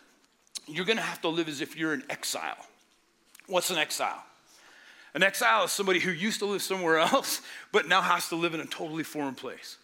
you're 0.67 0.85
going 0.85 0.99
to 0.99 1.03
have 1.03 1.21
to 1.23 1.29
live 1.29 1.49
as 1.49 1.61
if 1.61 1.77
you're 1.77 1.93
an 1.93 2.05
exile. 2.11 2.67
What's 3.47 3.71
an 3.71 3.79
exile? 3.79 4.23
An 5.15 5.23
exile 5.23 5.65
is 5.65 5.73
somebody 5.73 6.01
who 6.01 6.11
used 6.11 6.41
to 6.41 6.47
live 6.47 6.63
somewhere 6.63 6.99
else, 7.13 7.41
but 7.71 7.87
now 7.87 8.01
has 8.01 8.29
to 8.29 8.37
live 8.37 8.55
in 8.55 8.61
a 8.61 8.67
totally 8.67 9.05
foreign 9.05 9.35
place. 9.35 9.79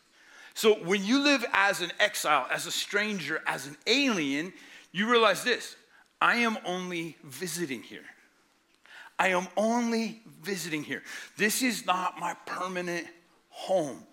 So 0.54 0.74
when 0.74 1.04
you 1.04 1.22
live 1.22 1.44
as 1.52 1.82
an 1.82 1.92
exile, 2.00 2.46
as 2.50 2.66
a 2.66 2.72
stranger, 2.72 3.40
as 3.46 3.68
an 3.68 3.76
alien, 3.86 4.52
you 4.92 5.10
realize 5.10 5.44
this 5.44 5.76
I 6.20 6.36
am 6.36 6.58
only 6.64 7.16
visiting 7.24 7.82
here. 7.82 8.04
I 9.18 9.28
am 9.28 9.48
only 9.56 10.22
visiting 10.42 10.84
here. 10.84 11.02
This 11.36 11.62
is 11.62 11.84
not 11.86 12.20
my 12.20 12.34
permanent 12.46 13.06
home. 13.50 14.04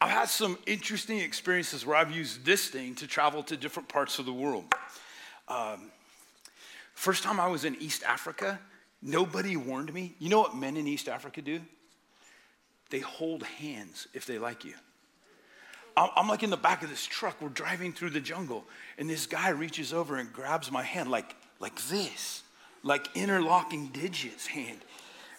I've 0.00 0.10
had 0.10 0.28
some 0.28 0.58
interesting 0.66 1.18
experiences 1.18 1.84
where 1.84 1.96
I've 1.96 2.12
used 2.12 2.44
this 2.44 2.68
thing 2.68 2.94
to 2.96 3.08
travel 3.08 3.42
to 3.44 3.56
different 3.56 3.88
parts 3.88 4.20
of 4.20 4.26
the 4.26 4.32
world. 4.32 4.72
Um, 5.48 5.90
first 6.94 7.24
time 7.24 7.40
I 7.40 7.48
was 7.48 7.64
in 7.64 7.74
East 7.80 8.04
Africa, 8.04 8.60
nobody 9.02 9.56
warned 9.56 9.92
me. 9.92 10.14
You 10.20 10.28
know 10.28 10.38
what 10.38 10.56
men 10.56 10.76
in 10.76 10.86
East 10.86 11.08
Africa 11.08 11.42
do? 11.42 11.60
They 12.90 13.00
hold 13.00 13.42
hands 13.42 14.06
if 14.14 14.24
they 14.24 14.38
like 14.38 14.64
you. 14.64 14.74
I'm 15.98 16.28
like 16.28 16.42
in 16.42 16.50
the 16.50 16.56
back 16.56 16.82
of 16.82 16.90
this 16.90 17.04
truck. 17.04 17.40
We're 17.40 17.48
driving 17.48 17.92
through 17.92 18.10
the 18.10 18.20
jungle, 18.20 18.64
and 18.98 19.10
this 19.10 19.26
guy 19.26 19.48
reaches 19.48 19.92
over 19.92 20.16
and 20.16 20.32
grabs 20.32 20.70
my 20.70 20.82
hand 20.82 21.10
like, 21.10 21.34
like 21.58 21.80
this, 21.88 22.42
like 22.82 23.08
interlocking 23.16 23.88
digits 23.88 24.46
hand. 24.46 24.78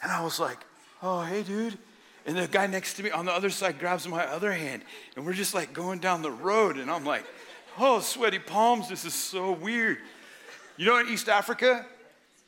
And 0.04 0.12
I 0.12 0.24
was 0.24 0.40
like, 0.40 0.58
oh, 1.02 1.22
hey, 1.22 1.44
dude. 1.44 1.78
And 2.26 2.38
the 2.38 2.48
guy 2.48 2.68
next 2.68 2.96
to 2.96 3.04
me 3.04 3.12
on 3.12 3.26
the 3.26 3.32
other 3.32 3.50
side 3.50 3.80
grabs 3.80 4.08
my 4.08 4.26
other 4.26 4.52
hand, 4.52 4.84
and 5.16 5.26
we're 5.26 5.34
just 5.34 5.54
like 5.54 5.72
going 5.72 6.00
down 6.00 6.22
the 6.22 6.32
road, 6.32 6.78
and 6.78 6.92
I'm 6.92 7.06
like, 7.06 7.26
oh, 7.80 8.02
sweaty 8.02 8.40
palms, 8.40 8.90
this 8.90 9.06
is 9.06 9.14
so 9.14 9.54
weird. 9.54 10.00
You 10.78 10.86
know, 10.86 10.98
in 10.98 11.08
East 11.08 11.30
Africa, 11.30 11.86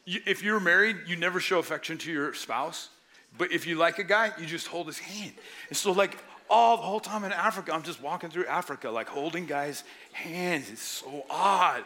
if 0.06 0.44
you're 0.44 0.60
married, 0.60 0.98
you 1.08 1.16
never 1.16 1.40
show 1.40 1.60
affection 1.60 1.98
to 2.00 2.12
your 2.12 2.34
spouse. 2.34 2.90
But 3.38 3.52
if 3.52 3.66
you 3.66 3.76
like 3.76 4.00
a 4.00 4.04
guy, 4.04 4.32
you 4.40 4.46
just 4.46 4.68
hold 4.68 4.88
his 4.88 5.00
hand. 5.00 5.34
And 5.70 5.78
so, 5.78 5.92
like, 5.94 6.18
all 6.52 6.76
the 6.76 6.84
whole 6.84 7.00
time 7.00 7.24
in 7.24 7.32
Africa, 7.32 7.74
I'm 7.74 7.82
just 7.82 8.02
walking 8.02 8.30
through 8.30 8.46
Africa, 8.46 8.92
like 8.92 9.08
holding 9.08 9.46
guys' 9.46 9.86
hands. 10.12 10.70
It's 10.70 10.82
so 10.82 11.26
odd. 11.30 11.86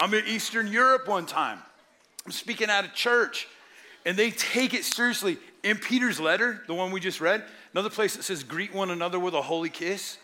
I'm 0.00 0.12
in 0.14 0.26
Eastern 0.26 0.68
Europe 0.68 1.06
one 1.06 1.26
time. 1.26 1.58
I'm 2.24 2.32
speaking 2.32 2.70
at 2.70 2.84
a 2.86 2.88
church, 2.88 3.46
and 4.06 4.16
they 4.16 4.30
take 4.30 4.72
it 4.72 4.84
seriously. 4.84 5.36
In 5.62 5.76
Peter's 5.76 6.18
letter, 6.18 6.62
the 6.66 6.74
one 6.74 6.92
we 6.92 6.98
just 6.98 7.20
read, 7.20 7.44
another 7.72 7.90
place 7.90 8.16
that 8.16 8.22
says, 8.22 8.42
greet 8.42 8.74
one 8.74 8.90
another 8.90 9.20
with 9.20 9.34
a 9.34 9.42
holy 9.42 9.68
kiss. 9.68 10.16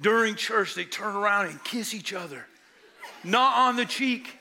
During 0.00 0.34
church, 0.34 0.74
they 0.74 0.84
turn 0.84 1.14
around 1.14 1.48
and 1.48 1.62
kiss 1.62 1.92
each 1.92 2.14
other. 2.14 2.46
Not 3.22 3.58
on 3.58 3.76
the 3.76 3.84
cheek, 3.84 4.38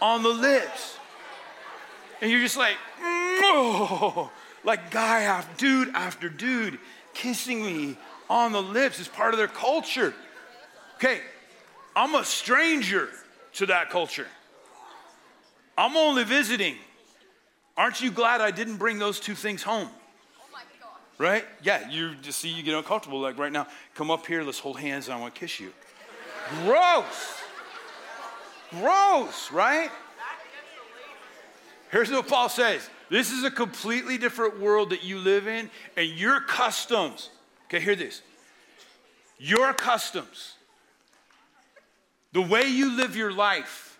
on 0.00 0.22
the 0.22 0.30
lips. 0.30 0.96
And 2.22 2.30
you're 2.30 2.40
just 2.40 2.56
like, 2.56 2.76
oh, 3.02 4.30
like 4.64 4.90
guy 4.90 5.22
after 5.22 5.54
dude 5.58 5.94
after 5.94 6.30
dude 6.30 6.78
kissing 7.14 7.64
me 7.64 7.96
on 8.28 8.52
the 8.52 8.62
lips 8.62 8.98
is 8.98 9.08
part 9.08 9.34
of 9.34 9.38
their 9.38 9.48
culture. 9.48 10.14
Okay, 10.96 11.20
I'm 11.94 12.14
a 12.14 12.24
stranger 12.24 13.08
to 13.54 13.66
that 13.66 13.90
culture. 13.90 14.26
I'm 15.76 15.96
only 15.96 16.24
visiting. 16.24 16.76
Aren't 17.76 18.00
you 18.00 18.10
glad 18.10 18.40
I 18.40 18.50
didn't 18.50 18.76
bring 18.76 18.98
those 18.98 19.18
two 19.18 19.34
things 19.34 19.62
home? 19.62 19.88
right? 21.18 21.44
Yeah, 21.62 21.88
you 21.90 22.14
just 22.16 22.40
see 22.40 22.48
you 22.48 22.62
get 22.62 22.74
uncomfortable. 22.74 23.20
Like 23.20 23.38
right 23.38 23.52
now, 23.52 23.66
come 23.94 24.10
up 24.10 24.26
here, 24.26 24.42
let's 24.42 24.58
hold 24.58 24.78
hands, 24.78 25.08
and 25.08 25.16
I 25.16 25.20
want 25.20 25.34
to 25.34 25.40
kiss 25.40 25.60
you. 25.60 25.72
Gross. 26.64 27.42
Gross, 28.70 29.52
right? 29.52 29.90
Here's 31.94 32.10
what 32.10 32.26
Paul 32.26 32.48
says 32.48 32.90
this 33.08 33.30
is 33.30 33.44
a 33.44 33.50
completely 33.52 34.18
different 34.18 34.58
world 34.58 34.90
that 34.90 35.04
you 35.04 35.16
live 35.16 35.46
in, 35.46 35.70
and 35.96 36.08
your 36.08 36.40
customs, 36.40 37.30
okay, 37.66 37.78
hear 37.78 37.94
this. 37.94 38.20
Your 39.38 39.72
customs, 39.72 40.54
the 42.32 42.40
way 42.40 42.66
you 42.66 42.96
live 42.96 43.14
your 43.14 43.30
life, 43.30 43.96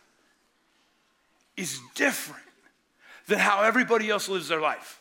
is 1.57 1.78
different 1.94 2.42
than 3.28 3.38
how 3.38 3.62
everybody 3.62 4.11
else 4.11 4.28
lives 4.28 4.48
their 4.48 4.61
life. 4.61 4.98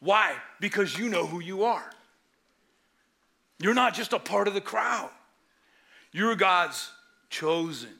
Why? 0.00 0.32
Because 0.58 0.96
you 0.96 1.10
know 1.10 1.26
who 1.26 1.40
you 1.40 1.64
are. 1.64 1.90
You're 3.58 3.74
not 3.74 3.92
just 3.92 4.14
a 4.14 4.18
part 4.18 4.48
of 4.48 4.54
the 4.54 4.62
crowd, 4.62 5.10
you're 6.12 6.34
God's 6.34 6.90
chosen. 7.28 7.90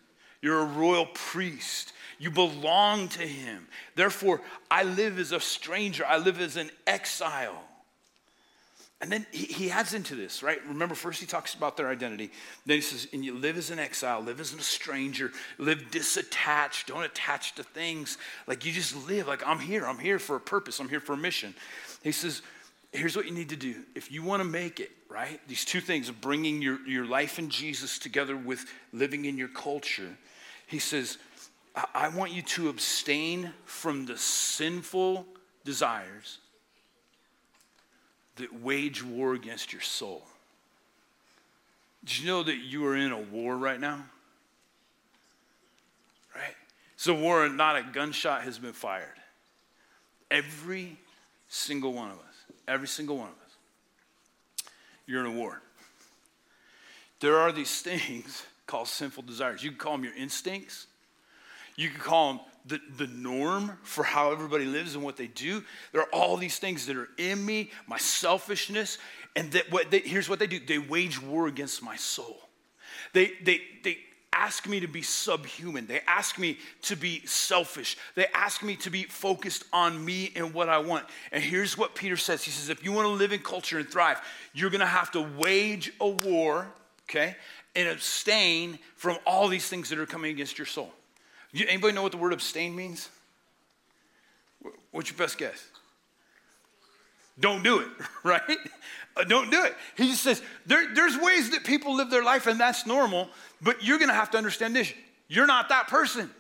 You're 0.41 0.63
a 0.63 0.67
royal 0.67 1.07
priest. 1.07 1.93
You 2.23 2.31
belong 2.31 3.09
to 3.09 3.27
him. 3.27 3.67
Therefore, 3.97 4.41
I 4.71 4.85
live 4.85 5.19
as 5.19 5.33
a 5.33 5.41
stranger, 5.41 6.07
I 6.07 6.19
live 6.19 6.41
as 6.41 6.57
an 6.57 6.71
exile. 6.87 7.61
And 9.01 9.11
then 9.11 9.27
he, 9.33 9.47
he 9.47 9.71
adds 9.73 9.93
into 9.93 10.15
this, 10.15 10.41
right? 10.41 10.65
Remember, 10.69 10.95
first 10.95 11.19
he 11.19 11.27
talks 11.27 11.55
about 11.55 11.77
their 11.77 11.89
identity. 11.89 12.31
Then 12.65 12.77
he 12.77 12.81
says, 12.81 13.09
and 13.13 13.25
you 13.25 13.35
live 13.35 13.59
as 13.59 13.71
an 13.71 13.81
exile, 13.81 14.21
live 14.21 14.39
as 14.39 14.55
a 14.55 14.61
stranger, 14.61 15.33
live 15.59 15.87
disattached, 15.91 16.87
don't 16.87 17.03
attach 17.03 17.57
to 17.57 17.65
things. 17.65 18.19
Like 18.47 18.65
you 18.65 18.71
just 18.71 19.09
live, 19.09 19.27
like 19.27 19.45
I'm 19.45 19.59
here, 19.59 19.85
I'm 19.85 19.99
here 19.99 20.21
for 20.21 20.37
a 20.37 20.41
purpose, 20.41 20.79
I'm 20.79 20.89
here 20.89 21.01
for 21.01 21.15
a 21.15 21.17
mission. 21.17 21.57
He 22.05 22.13
says, 22.13 22.43
here's 22.93 23.17
what 23.17 23.27
you 23.27 23.33
need 23.33 23.49
to 23.49 23.57
do. 23.57 23.83
If 23.97 24.13
you 24.13 24.23
want 24.23 24.41
to 24.43 24.49
make 24.49 24.79
it, 24.79 24.93
right? 25.09 25.41
These 25.49 25.65
two 25.65 25.81
things 25.81 26.09
of 26.09 26.21
bringing 26.21 26.63
your, 26.63 26.79
your 26.87 27.05
life 27.05 27.41
in 27.41 27.51
Jesus 27.51 27.99
together 27.99 28.37
with 28.37 28.65
living 28.93 29.25
in 29.25 29.37
your 29.37 29.49
culture. 29.49 30.17
He 30.69 30.79
says, 30.79 31.19
I, 31.75 32.09
want 32.09 32.33
you 32.33 32.43
to 32.43 32.69
abstain 32.69 33.53
from 33.65 34.05
the 34.05 34.19
sinful 34.19 35.27
desires 35.65 36.39
that 38.37 38.61
wage 38.61 39.03
war 39.03 39.35
against 39.35 39.73
your 39.73 39.81
soul. 39.81 40.23
Did 42.05 42.19
you 42.19 42.27
know 42.27 42.43
that 42.43 42.57
you 42.57 42.85
are 42.87 42.97
in 42.97 43.13
a 43.13 43.19
war 43.19 43.57
right 43.57 43.81
now? 43.81 44.05
Right? 46.35 46.55
It's 46.95 47.07
a 47.07 47.15
war, 47.15 47.45
and 47.45 47.57
not 47.57 47.77
a 47.77 47.83
gunshot 47.83 48.43
has 48.43 48.59
been 48.59 48.73
fired. 48.73 49.07
Every 50.31 50.97
single 51.49 51.93
one 51.93 52.11
of 52.11 52.19
us, 52.19 52.55
every 52.67 52.89
single 52.89 53.17
one 53.17 53.29
of 53.29 53.35
us, 53.35 54.67
you're 55.07 55.25
in 55.25 55.27
a 55.27 55.39
war. 55.39 55.63
There 57.21 57.39
are 57.39 57.53
these 57.53 57.81
things 57.83 58.45
called 58.67 58.89
sinful 58.89 59.23
desires. 59.25 59.63
You 59.63 59.71
can 59.71 59.79
call 59.79 59.93
them 59.93 60.05
your 60.05 60.15
instincts, 60.15 60.87
you 61.77 61.89
can 61.89 62.01
call 62.01 62.33
them 62.33 62.41
the, 62.67 62.81
the 62.97 63.07
norm 63.07 63.77
for 63.83 64.05
how 64.05 64.31
everybody 64.31 64.65
lives 64.65 64.95
and 64.95 65.03
what 65.03 65.17
they 65.17 65.27
do. 65.27 65.65
There 65.93 66.01
are 66.03 66.09
all 66.13 66.37
these 66.37 66.59
things 66.59 66.87
that 66.87 66.97
are 66.97 67.09
in 67.19 67.45
me, 67.45 67.71
my 67.87 67.99
selfishness, 67.99 68.99
and 69.35 69.51
that 69.53 69.71
what 69.73 69.91
they, 69.91 70.01
here's 70.01 70.29
what 70.29 70.39
they 70.39 70.47
do 70.47 70.61
they 70.61 70.79
wage 70.79 71.21
war 71.21 71.49
against 71.49 71.83
my 71.83 71.97
soul. 71.97 72.39
They, 73.13 73.33
they, 73.43 73.63
they 73.83 73.99
ask 74.33 74.67
me 74.67 74.81
to 74.81 74.87
be 74.87 75.03
subhuman. 75.03 75.87
They 75.87 76.01
ask 76.07 76.39
me 76.39 76.59
to 76.83 76.97
be 76.97 77.25
selfish. 77.27 77.97
They 78.15 78.27
ask 78.35 78.63
me 78.63 78.77
to 78.77 78.91
be 78.91 79.05
focused 79.05 79.65
on 79.73 80.03
me 80.03 80.33
and 80.35 80.55
what 80.55 80.69
I 80.69 80.79
want. 80.79 81.07
And 81.31 81.43
here's 81.43 81.77
what 81.77 81.95
Peter 81.95 82.17
says 82.17 82.43
He 82.43 82.51
says, 82.51 82.69
if 82.69 82.85
you 82.85 82.93
want 82.93 83.07
to 83.07 83.13
live 83.13 83.33
in 83.33 83.41
culture 83.41 83.79
and 83.79 83.89
thrive, 83.89 84.21
you're 84.55 84.71
going 84.71 84.81
to 84.81 84.87
have 84.87 85.11
to 85.13 85.23
wage 85.39 85.93
a 86.01 86.09
war, 86.09 86.69
okay, 87.09 87.37
and 87.75 87.89
abstain 87.89 88.79
from 88.97 89.19
all 89.27 89.49
these 89.49 89.69
things 89.69 89.89
that 89.91 89.99
are 89.99 90.07
coming 90.07 90.31
against 90.31 90.59
your 90.59 90.67
soul. 90.67 90.93
Anybody 91.55 91.93
know 91.95 92.03
what 92.03 92.13
the 92.13 92.19
word 92.19 92.33
abstain 92.33 92.75
means? 92.75 93.09
What's 94.91 95.11
your 95.11 95.19
best 95.19 95.39
guess? 95.39 95.67
Don't 97.39 97.63
do 97.63 97.81
it, 97.81 97.89
right? 98.25 98.43
Uh, 99.17 99.25
don't 99.25 99.51
do 99.51 99.63
it. 99.65 99.75
He 99.97 100.09
just 100.09 100.23
says 100.23 100.43
there, 100.67 100.95
there's 100.95 101.17
ways 101.17 101.51
that 101.51 101.65
people 101.65 101.95
live 101.97 102.11
their 102.11 102.23
life, 102.23 102.47
and 102.47 102.59
that's 102.59 102.87
normal, 102.87 103.29
but 103.61 103.85
you're 103.85 103.99
gonna 103.99 104.15
have 104.15 104.31
to 104.33 104.39
understand 104.39 104.77
this. 104.77 104.93
You're 105.29 105.47
not 105.47 105.69
that 105.71 105.89
person. 105.89 106.31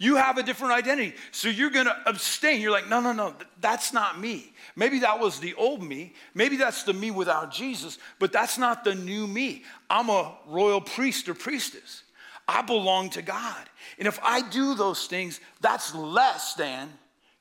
You 0.00 0.14
have 0.14 0.38
a 0.38 0.44
different 0.44 0.74
identity. 0.74 1.16
So 1.32 1.48
you're 1.48 1.70
gonna 1.70 1.96
abstain. 2.06 2.60
You're 2.60 2.70
like, 2.70 2.88
no, 2.88 3.00
no, 3.00 3.12
no, 3.12 3.34
that's 3.60 3.92
not 3.92 4.20
me. 4.20 4.52
Maybe 4.76 5.00
that 5.00 5.18
was 5.18 5.40
the 5.40 5.54
old 5.54 5.82
me. 5.82 6.14
Maybe 6.34 6.56
that's 6.56 6.84
the 6.84 6.92
me 6.92 7.10
without 7.10 7.50
Jesus, 7.50 7.98
but 8.20 8.32
that's 8.32 8.58
not 8.58 8.84
the 8.84 8.94
new 8.94 9.26
me. 9.26 9.64
I'm 9.90 10.08
a 10.08 10.36
royal 10.46 10.80
priest 10.80 11.28
or 11.28 11.34
priestess. 11.34 12.04
I 12.48 12.62
belong 12.62 13.10
to 13.10 13.22
God. 13.22 13.68
And 13.98 14.08
if 14.08 14.18
I 14.22 14.40
do 14.40 14.74
those 14.74 15.06
things, 15.06 15.38
that's 15.60 15.94
less 15.94 16.54
than 16.54 16.90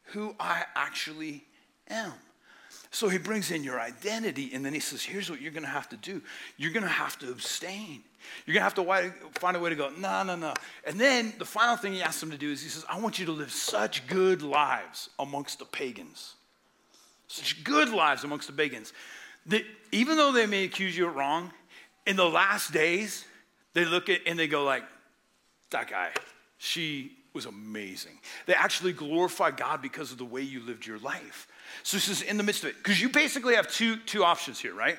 who 0.08 0.36
I 0.38 0.66
actually 0.76 1.46
am. 1.88 2.12
So 2.92 3.10
he 3.10 3.18
brings 3.18 3.52
in 3.52 3.64
your 3.64 3.80
identity, 3.80 4.52
and 4.54 4.66
then 4.66 4.74
he 4.74 4.80
says, 4.80 5.04
Here's 5.04 5.30
what 5.30 5.42
you're 5.42 5.52
gonna 5.52 5.68
have 5.68 5.90
to 5.90 5.98
do 5.98 6.22
you're 6.58 6.72
gonna 6.72 6.88
have 6.88 7.18
to 7.20 7.32
abstain. 7.32 8.04
You're 8.46 8.56
gonna 8.56 8.64
have 8.64 8.76
to 8.76 9.14
find 9.40 9.56
a 9.56 9.60
way 9.60 9.70
to 9.70 9.76
go, 9.76 9.90
No, 9.98 10.24
no, 10.24 10.36
no. 10.36 10.54
And 10.86 11.00
then 11.00 11.34
the 11.38 11.46
final 11.46 11.78
thing 11.78 11.94
he 11.94 12.02
asks 12.02 12.20
them 12.20 12.32
to 12.32 12.38
do 12.38 12.52
is 12.52 12.62
he 12.62 12.70
says, 12.70 12.86
I 12.90 13.00
want 13.00 13.20
you 13.20 13.26
to 13.28 13.32
live 13.32 13.52
such 13.52 14.08
good 14.08 14.42
lives 14.42 15.10
amongst 15.20 15.60
the 15.60 15.66
pagans. 15.66 16.36
Such 17.28 17.64
good 17.64 17.90
lives 17.90 18.24
amongst 18.24 18.48
the 18.48 18.54
pagans. 18.54 18.94
That 19.48 19.64
even 19.92 20.18
though 20.18 20.32
they 20.32 20.46
may 20.46 20.66
accuse 20.66 20.98
you 20.98 21.08
of 21.08 21.16
wrong, 21.16 21.52
in 22.06 22.16
the 22.16 22.28
last 22.28 22.72
days, 22.72 23.26
they 23.74 23.86
look 23.86 24.10
at 24.10 24.22
and 24.26 24.40
they 24.40 24.48
go 24.48 24.64
like, 24.64 24.84
that 25.72 25.90
guy, 25.90 26.12
she 26.58 27.12
was 27.34 27.46
amazing. 27.46 28.20
They 28.46 28.54
actually 28.54 28.94
glorify 28.94 29.52
God 29.52 29.82
because 29.82 30.12
of 30.12 30.18
the 30.18 30.26
way 30.26 30.42
you 30.42 30.62
lived 30.62 30.86
your 30.86 31.00
life. 31.00 31.48
So 31.84 31.98
this 31.98 32.10
is 32.10 32.22
in 32.22 32.38
the 32.38 32.44
midst 32.44 32.64
of 32.64 32.70
it. 32.70 32.78
Because 32.78 33.00
you 33.02 33.10
basically 33.10 33.56
have 33.56 33.68
two, 33.68 33.98
two 33.98 34.24
options 34.24 34.60
here, 34.60 34.74
right? 34.74 34.98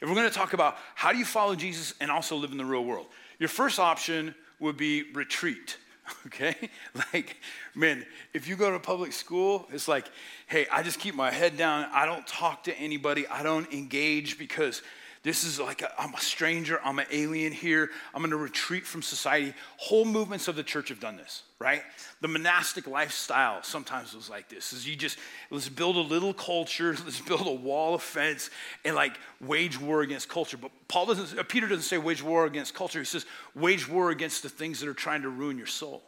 If 0.00 0.08
we're 0.08 0.14
going 0.14 0.28
to 0.28 0.34
talk 0.34 0.52
about 0.54 0.76
how 0.94 1.12
do 1.12 1.18
you 1.18 1.24
follow 1.24 1.54
Jesus 1.54 1.94
and 2.00 2.10
also 2.10 2.36
live 2.36 2.52
in 2.52 2.58
the 2.58 2.64
real 2.64 2.84
world, 2.84 3.06
your 3.38 3.48
first 3.48 3.78
option 3.78 4.34
would 4.60 4.76
be 4.76 5.12
retreat. 5.12 5.76
Okay? 6.26 6.54
Like, 7.12 7.38
man, 7.74 8.04
if 8.34 8.46
you 8.46 8.56
go 8.56 8.70
to 8.70 8.78
public 8.78 9.12
school, 9.12 9.66
it's 9.72 9.88
like, 9.88 10.04
hey, 10.48 10.66
I 10.70 10.82
just 10.82 10.98
keep 10.98 11.14
my 11.14 11.30
head 11.30 11.56
down. 11.56 11.86
I 11.92 12.04
don't 12.04 12.26
talk 12.26 12.64
to 12.64 12.78
anybody. 12.78 13.26
I 13.28 13.42
don't 13.42 13.72
engage 13.72 14.38
because 14.38 14.82
this 15.24 15.42
is 15.42 15.58
like, 15.58 15.82
i 15.82 16.04
am 16.04 16.12
a 16.12 16.20
stranger, 16.20 16.78
I'm 16.84 16.98
an 16.98 17.06
alien 17.10 17.50
here, 17.50 17.90
I'm 18.12 18.22
gonna 18.22 18.36
retreat 18.36 18.86
from 18.86 19.00
society. 19.00 19.54
Whole 19.78 20.04
movements 20.04 20.48
of 20.48 20.54
the 20.54 20.62
church 20.62 20.90
have 20.90 21.00
done 21.00 21.16
this, 21.16 21.44
right? 21.58 21.82
The 22.20 22.28
monastic 22.28 22.86
lifestyle 22.86 23.62
sometimes 23.62 24.14
was 24.14 24.28
like 24.28 24.50
this, 24.50 24.74
is 24.74 24.86
you 24.86 24.94
just, 24.96 25.18
let's 25.50 25.70
build 25.70 25.96
a 25.96 26.00
little 26.00 26.34
culture, 26.34 26.94
let's 27.04 27.22
build 27.22 27.46
a 27.46 27.52
wall 27.52 27.94
of 27.94 28.02
fence 28.02 28.50
and 28.84 28.94
like 28.94 29.18
wage 29.40 29.80
war 29.80 30.02
against 30.02 30.28
culture. 30.28 30.58
But 30.58 30.70
Paul 30.88 31.06
doesn't, 31.06 31.38
uh, 31.38 31.42
Peter 31.42 31.68
doesn't 31.68 31.84
say 31.84 31.96
wage 31.96 32.22
war 32.22 32.44
against 32.44 32.74
culture, 32.74 32.98
he 32.98 33.06
says 33.06 33.24
wage 33.54 33.88
war 33.88 34.10
against 34.10 34.42
the 34.42 34.50
things 34.50 34.78
that 34.80 34.90
are 34.90 34.94
trying 34.94 35.22
to 35.22 35.30
ruin 35.30 35.56
your 35.56 35.66
soul, 35.66 36.02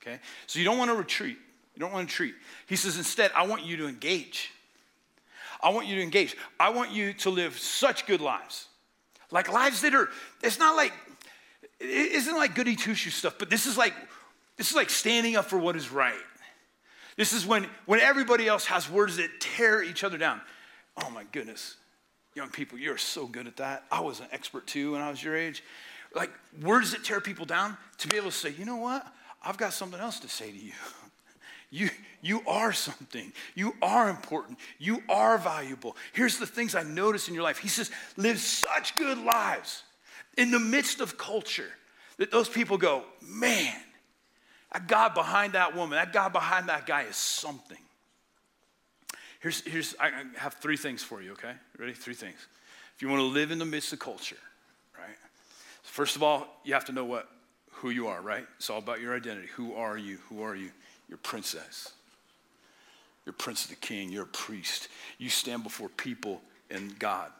okay? 0.00 0.20
So 0.46 0.60
you 0.60 0.64
don't 0.64 0.78
wanna 0.78 0.94
retreat, 0.94 1.38
you 1.74 1.80
don't 1.80 1.90
wanna 1.90 2.04
retreat. 2.04 2.36
He 2.66 2.76
says 2.76 2.96
instead, 2.96 3.32
I 3.34 3.48
want 3.48 3.64
you 3.64 3.78
to 3.78 3.88
engage. 3.88 4.52
I 5.62 5.70
want 5.70 5.86
you 5.86 5.96
to 5.96 6.02
engage. 6.02 6.36
I 6.58 6.70
want 6.70 6.90
you 6.90 7.12
to 7.14 7.30
live 7.30 7.58
such 7.58 8.06
good 8.06 8.20
lives. 8.20 8.66
Like 9.30 9.52
lives 9.52 9.82
that 9.82 9.94
are, 9.94 10.08
it's 10.42 10.58
not 10.58 10.76
like, 10.76 10.92
it 11.78 12.12
isn't 12.12 12.34
like 12.34 12.54
goody 12.54 12.76
two 12.76 12.94
shoes 12.94 13.14
stuff, 13.14 13.36
but 13.38 13.50
this 13.50 13.66
is 13.66 13.78
like, 13.78 13.94
this 14.56 14.70
is 14.70 14.76
like 14.76 14.90
standing 14.90 15.36
up 15.36 15.46
for 15.46 15.58
what 15.58 15.76
is 15.76 15.90
right. 15.90 16.14
This 17.16 17.32
is 17.32 17.46
when, 17.46 17.66
when 17.86 18.00
everybody 18.00 18.48
else 18.48 18.66
has 18.66 18.90
words 18.90 19.16
that 19.18 19.40
tear 19.40 19.82
each 19.82 20.04
other 20.04 20.18
down. 20.18 20.40
Oh 21.02 21.10
my 21.10 21.24
goodness. 21.32 21.76
Young 22.34 22.48
people, 22.48 22.78
you're 22.78 22.98
so 22.98 23.26
good 23.26 23.46
at 23.46 23.56
that. 23.56 23.84
I 23.90 24.00
was 24.00 24.20
an 24.20 24.26
expert 24.32 24.66
too 24.66 24.92
when 24.92 25.00
I 25.00 25.10
was 25.10 25.22
your 25.22 25.36
age. 25.36 25.62
Like 26.14 26.30
words 26.62 26.92
that 26.92 27.04
tear 27.04 27.20
people 27.20 27.44
down, 27.44 27.76
to 27.98 28.08
be 28.08 28.16
able 28.16 28.30
to 28.30 28.36
say, 28.36 28.54
you 28.58 28.64
know 28.64 28.76
what? 28.76 29.06
I've 29.42 29.56
got 29.56 29.72
something 29.72 30.00
else 30.00 30.20
to 30.20 30.28
say 30.28 30.50
to 30.50 30.58
you. 30.58 30.72
You, 31.70 31.90
you 32.20 32.42
are 32.46 32.72
something. 32.72 33.32
You 33.54 33.74
are 33.80 34.10
important. 34.10 34.58
You 34.78 35.02
are 35.08 35.38
valuable. 35.38 35.96
Here's 36.12 36.38
the 36.38 36.46
things 36.46 36.74
I 36.74 36.82
notice 36.82 37.28
in 37.28 37.34
your 37.34 37.44
life. 37.44 37.58
He 37.58 37.68
says, 37.68 37.90
live 38.16 38.38
such 38.38 38.96
good 38.96 39.18
lives 39.18 39.84
in 40.36 40.50
the 40.50 40.58
midst 40.58 41.00
of 41.00 41.16
culture 41.16 41.68
that 42.16 42.30
those 42.30 42.48
people 42.48 42.76
go, 42.76 43.04
man, 43.22 43.76
that 44.72 44.88
God 44.88 45.14
behind 45.14 45.52
that 45.52 45.74
woman, 45.76 45.96
that 45.96 46.12
God 46.12 46.32
behind 46.32 46.68
that 46.68 46.86
guy 46.86 47.02
is 47.02 47.16
something. 47.16 47.78
Here's, 49.40 49.62
here's 49.62 49.94
I 49.98 50.10
have 50.36 50.54
three 50.54 50.76
things 50.76 51.02
for 51.02 51.22
you, 51.22 51.32
okay? 51.32 51.52
Ready? 51.78 51.94
Three 51.94 52.14
things. 52.14 52.36
If 52.94 53.02
you 53.02 53.08
want 53.08 53.20
to 53.20 53.26
live 53.26 53.50
in 53.50 53.58
the 53.58 53.64
midst 53.64 53.92
of 53.92 53.98
culture, 53.98 54.36
right? 54.98 55.16
First 55.82 56.16
of 56.16 56.22
all, 56.22 56.46
you 56.64 56.74
have 56.74 56.84
to 56.86 56.92
know 56.92 57.04
what 57.04 57.28
who 57.72 57.88
you 57.88 58.08
are, 58.08 58.20
right? 58.20 58.46
It's 58.58 58.68
all 58.68 58.78
about 58.78 59.00
your 59.00 59.16
identity. 59.16 59.48
Who 59.54 59.74
are 59.74 59.96
you? 59.96 60.18
Who 60.28 60.42
are 60.42 60.54
you? 60.54 60.70
You're 61.10 61.18
princess. 61.18 61.92
You're 63.26 63.32
prince 63.34 63.64
of 63.64 63.70
the 63.70 63.76
king. 63.76 64.10
You're 64.10 64.22
a 64.22 64.26
priest. 64.26 64.88
You 65.18 65.28
stand 65.28 65.64
before 65.64 65.90
people 65.90 66.40
and 66.70 66.98
God, 66.98 67.30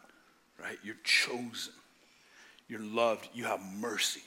right? 0.61 0.77
You're 0.85 0.97
chosen. 1.05 1.73
You're 2.69 2.81
loved. 2.81 3.29
You 3.33 3.45
have 3.45 3.61
mercy. 3.79 4.23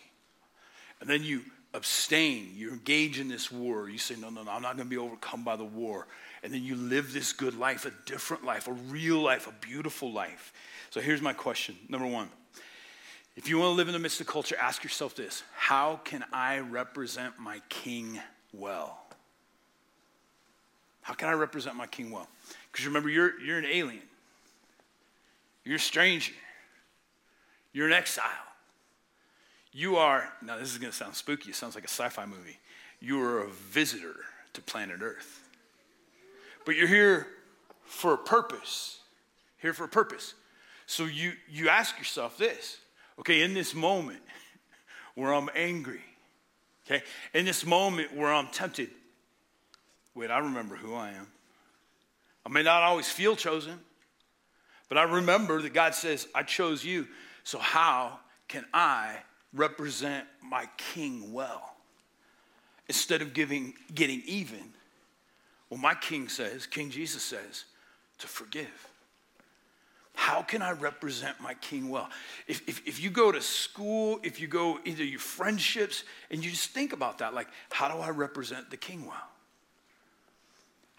And 1.01 1.09
then 1.09 1.23
you 1.23 1.41
abstain. 1.73 2.53
You 2.55 2.71
engage 2.71 3.19
in 3.19 3.27
this 3.27 3.51
war. 3.51 3.89
You 3.89 3.97
say, 3.97 4.15
no, 4.15 4.29
no, 4.29 4.43
no, 4.43 4.51
I'm 4.51 4.61
not 4.61 4.77
going 4.77 4.87
to 4.87 4.89
be 4.89 4.97
overcome 4.97 5.43
by 5.43 5.57
the 5.57 5.65
war. 5.65 6.07
And 6.41 6.53
then 6.53 6.63
you 6.63 6.75
live 6.75 7.13
this 7.13 7.33
good 7.33 7.57
life, 7.57 7.85
a 7.85 7.91
different 8.05 8.45
life, 8.45 8.67
a 8.67 8.73
real 8.73 9.19
life, 9.19 9.47
a 9.47 9.53
beautiful 9.65 10.11
life. 10.11 10.53
So 10.89 11.01
here's 11.01 11.21
my 11.21 11.33
question. 11.33 11.75
Number 11.89 12.07
one. 12.07 12.29
If 13.35 13.49
you 13.49 13.57
want 13.57 13.71
to 13.71 13.75
live 13.75 13.87
in 13.87 13.93
the 13.93 13.99
midst 13.99 14.21
of 14.21 14.27
culture, 14.27 14.55
ask 14.61 14.83
yourself 14.83 15.15
this 15.15 15.43
How 15.55 15.99
can 16.03 16.23
I 16.31 16.59
represent 16.59 17.39
my 17.39 17.61
king 17.69 18.19
well? 18.53 19.02
How 21.03 21.13
can 21.13 21.29
I 21.29 21.33
represent 21.33 21.75
my 21.75 21.85
king 21.85 22.09
well? 22.09 22.27
Because 22.71 22.87
remember, 22.87 23.09
you're, 23.09 23.39
you're 23.39 23.59
an 23.59 23.65
alien, 23.65 24.01
you're 25.63 25.75
a 25.75 25.79
stranger, 25.79 26.33
you're 27.73 27.87
an 27.87 27.93
exile. 27.93 28.23
You 29.71 29.97
are, 29.97 30.31
now 30.41 30.57
this 30.57 30.71
is 30.71 30.77
going 30.77 30.91
to 30.91 30.97
sound 30.97 31.15
spooky, 31.15 31.49
it 31.49 31.55
sounds 31.55 31.75
like 31.75 31.83
a 31.83 31.89
sci 31.89 32.07
fi 32.09 32.25
movie. 32.25 32.59
You 32.99 33.21
are 33.21 33.41
a 33.41 33.49
visitor 33.49 34.15
to 34.53 34.61
planet 34.61 35.01
Earth. 35.01 35.49
But 36.65 36.75
you're 36.75 36.87
here 36.87 37.27
for 37.83 38.13
a 38.13 38.17
purpose. 38.17 38.99
here 39.57 39.73
for 39.73 39.83
a 39.83 39.89
purpose. 39.89 40.35
So 40.85 41.05
you, 41.05 41.33
you 41.49 41.69
ask 41.69 41.97
yourself 41.97 42.37
this 42.37 42.77
okay, 43.19 43.41
in 43.41 43.53
this 43.53 43.75
moment 43.75 44.21
where 45.15 45.33
I'm 45.33 45.49
angry, 45.55 46.01
okay, 46.85 47.03
in 47.33 47.45
this 47.45 47.65
moment 47.65 48.15
where 48.15 48.33
I'm 48.33 48.47
tempted, 48.47 48.89
wait, 50.15 50.31
I 50.31 50.39
remember 50.39 50.75
who 50.75 50.93
I 50.93 51.09
am. 51.09 51.27
I 52.45 52.49
may 52.49 52.63
not 52.63 52.83
always 52.83 53.09
feel 53.09 53.35
chosen, 53.35 53.79
but 54.89 54.97
I 54.97 55.03
remember 55.03 55.61
that 55.61 55.73
God 55.73 55.95
says, 55.95 56.27
I 56.35 56.43
chose 56.43 56.83
you. 56.83 57.07
So 57.43 57.57
how 57.57 58.19
can 58.47 58.65
I 58.73 59.17
represent 59.53 60.25
my 60.41 60.67
king 60.77 61.33
well? 61.33 61.75
Instead 62.87 63.21
of 63.21 63.33
giving, 63.33 63.73
getting 63.95 64.21
even, 64.25 64.73
well, 65.69 65.79
my 65.79 65.95
king 65.95 66.27
says, 66.29 66.67
King 66.67 66.91
Jesus 66.91 67.23
says, 67.23 67.65
to 68.19 68.27
forgive. 68.27 68.87
How 70.13 70.43
can 70.43 70.61
I 70.61 70.71
represent 70.73 71.39
my 71.41 71.55
king 71.55 71.89
well? 71.89 72.09
If, 72.47 72.61
if, 72.67 72.87
if, 72.87 73.01
you 73.01 73.09
go 73.09 73.31
to 73.31 73.41
school, 73.41 74.19
if 74.21 74.39
you 74.39 74.47
go 74.47 74.79
into 74.85 75.03
your 75.03 75.19
friendships, 75.19 76.03
and 76.29 76.45
you 76.45 76.51
just 76.51 76.69
think 76.69 76.93
about 76.93 77.17
that, 77.17 77.33
like, 77.33 77.47
how 77.71 77.87
do 77.87 77.99
I 77.99 78.09
represent 78.09 78.69
the 78.69 78.77
king 78.77 79.05
well? 79.05 79.32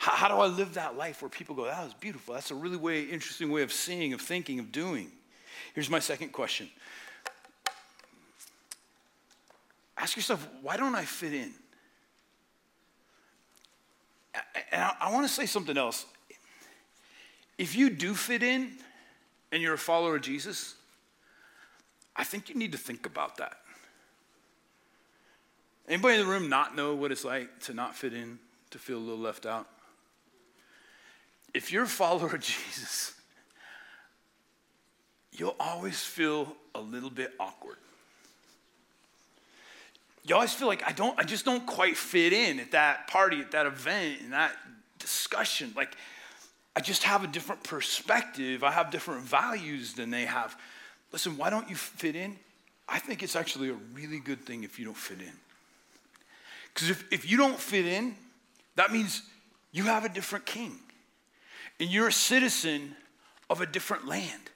How, 0.04 0.12
how 0.12 0.28
do 0.28 0.34
I 0.34 0.48
live 0.48 0.74
that 0.74 0.98
life 0.98 1.22
where 1.22 1.30
people 1.30 1.54
go, 1.54 1.64
that 1.64 1.82
was 1.82 1.94
beautiful? 1.94 2.34
That's 2.34 2.50
a 2.50 2.54
really 2.54 2.76
way, 2.76 3.04
interesting 3.04 3.50
way 3.50 3.62
of 3.62 3.72
seeing, 3.72 4.12
of 4.12 4.20
thinking, 4.20 4.58
of 4.58 4.70
doing. 4.70 5.10
Here's 5.72 5.88
my 5.88 5.98
second 5.98 6.30
question 6.30 6.68
Ask 9.96 10.14
yourself, 10.14 10.46
why 10.60 10.76
don't 10.76 10.94
I 10.94 11.06
fit 11.06 11.32
in? 11.32 11.54
And 14.70 14.82
I, 14.82 14.94
I 15.00 15.10
want 15.10 15.26
to 15.26 15.32
say 15.32 15.46
something 15.46 15.78
else. 15.78 16.04
If 17.56 17.74
you 17.74 17.88
do 17.88 18.12
fit 18.12 18.42
in 18.42 18.72
and 19.52 19.62
you're 19.62 19.72
a 19.72 19.78
follower 19.78 20.16
of 20.16 20.22
Jesus, 20.22 20.74
I 22.14 22.24
think 22.24 22.50
you 22.50 22.56
need 22.56 22.72
to 22.72 22.78
think 22.78 23.06
about 23.06 23.38
that. 23.38 23.56
Anybody 25.88 26.16
in 26.16 26.26
the 26.26 26.30
room 26.30 26.50
not 26.50 26.76
know 26.76 26.94
what 26.94 27.10
it's 27.10 27.24
like 27.24 27.60
to 27.60 27.72
not 27.72 27.94
fit 27.94 28.12
in, 28.12 28.38
to 28.70 28.78
feel 28.78 28.98
a 28.98 29.00
little 29.00 29.16
left 29.16 29.46
out? 29.46 29.66
If 31.54 31.72
you're 31.72 31.84
a 31.84 31.88
follower 31.88 32.34
of 32.34 32.40
Jesus, 32.40 33.14
you'll 35.32 35.56
always 35.58 36.02
feel 36.02 36.54
a 36.74 36.80
little 36.80 37.10
bit 37.10 37.32
awkward 37.40 37.76
you 40.24 40.34
always 40.34 40.54
feel 40.54 40.68
like 40.68 40.82
I 40.86 40.92
don't, 40.92 41.18
I 41.18 41.22
just 41.22 41.44
don't 41.44 41.66
quite 41.66 41.96
fit 41.96 42.32
in 42.32 42.58
at 42.58 42.70
that 42.72 43.08
party, 43.08 43.40
at 43.40 43.50
that 43.52 43.66
event, 43.66 44.20
in 44.22 44.30
that 44.30 44.52
discussion. 44.98 45.72
Like, 45.76 45.96
I 46.74 46.80
just 46.80 47.02
have 47.04 47.22
a 47.22 47.26
different 47.26 47.62
perspective. 47.62 48.64
I 48.64 48.70
have 48.70 48.90
different 48.90 49.22
values 49.22 49.92
than 49.92 50.10
they 50.10 50.24
have. 50.24 50.58
Listen, 51.12 51.36
why 51.36 51.50
don't 51.50 51.68
you 51.68 51.76
fit 51.76 52.16
in? 52.16 52.36
I 52.88 52.98
think 52.98 53.22
it's 53.22 53.36
actually 53.36 53.68
a 53.68 53.76
really 53.92 54.18
good 54.18 54.40
thing 54.44 54.64
if 54.64 54.78
you 54.78 54.86
don't 54.86 54.96
fit 54.96 55.20
in. 55.20 55.32
Because 56.72 56.90
if, 56.90 57.04
if 57.12 57.30
you 57.30 57.36
don't 57.36 57.58
fit 57.58 57.86
in, 57.86 58.14
that 58.76 58.92
means 58.92 59.22
you 59.72 59.84
have 59.84 60.04
a 60.04 60.08
different 60.08 60.46
king. 60.46 60.78
And 61.80 61.90
you're 61.90 62.08
a 62.08 62.12
citizen 62.12 62.94
of 63.50 63.60
a 63.60 63.66
different 63.66 64.06
land. 64.06 64.50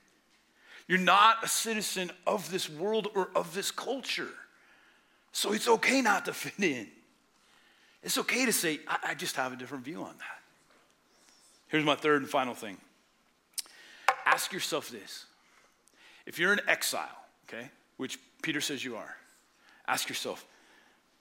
You're 0.87 0.99
not 0.99 1.45
a 1.45 1.49
citizen 1.49 2.11
of 2.27 2.51
this 2.51 2.69
world 2.69 3.09
or 3.15 3.29
of 3.35 3.55
this 3.55 3.71
culture. 3.71 4.31
So 5.33 5.53
it's 5.53 5.69
okay 5.69 6.01
not 6.01 6.25
to 6.25 6.33
fit 6.33 6.65
in. 6.65 6.89
It's 8.03 8.19
okay 8.19 8.47
to 8.47 8.53
say, 8.53 8.81
I, 8.89 8.99
I 9.09 9.15
just 9.15 9.37
have 9.37 9.53
a 9.53 9.57
different 9.57 9.85
view 9.85 10.03
on 10.03 10.15
that. 10.19 10.39
Here's 11.69 11.85
my 11.85 11.95
third 11.95 12.23
and 12.23 12.31
final 12.31 12.55
thing 12.55 12.79
ask 14.25 14.53
yourself 14.53 14.91
this 14.91 15.25
if 16.27 16.39
you're 16.39 16.53
in 16.53 16.61
exile, 16.69 17.09
okay, 17.49 17.71
which 17.97 18.19
Peter 18.43 18.61
says 18.61 18.85
you 18.85 18.97
are, 18.97 19.17
ask 19.87 20.09
yourself, 20.09 20.45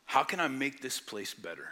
how 0.05 0.23
can 0.23 0.39
I 0.39 0.47
make 0.47 0.81
this 0.81 0.99
place 0.99 1.33
better? 1.33 1.69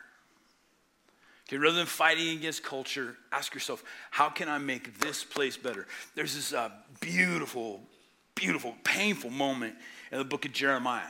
Okay, 1.48 1.58
rather 1.58 1.78
than 1.78 1.86
fighting 1.86 2.30
against 2.38 2.64
culture, 2.64 3.16
ask 3.32 3.54
yourself, 3.54 3.84
how 4.10 4.30
can 4.30 4.50
I 4.50 4.58
make 4.58 5.00
this 5.00 5.24
place 5.24 5.58
better? 5.58 5.86
There's 6.16 6.36
this 6.36 6.54
uh, 6.54 6.72
beautiful, 7.02 7.82
beautiful, 8.34 8.76
painful 8.84 9.30
moment 9.30 9.76
in 10.12 10.18
the 10.18 10.26
book 10.26 10.46
of 10.46 10.54
Jeremiah. 10.54 11.04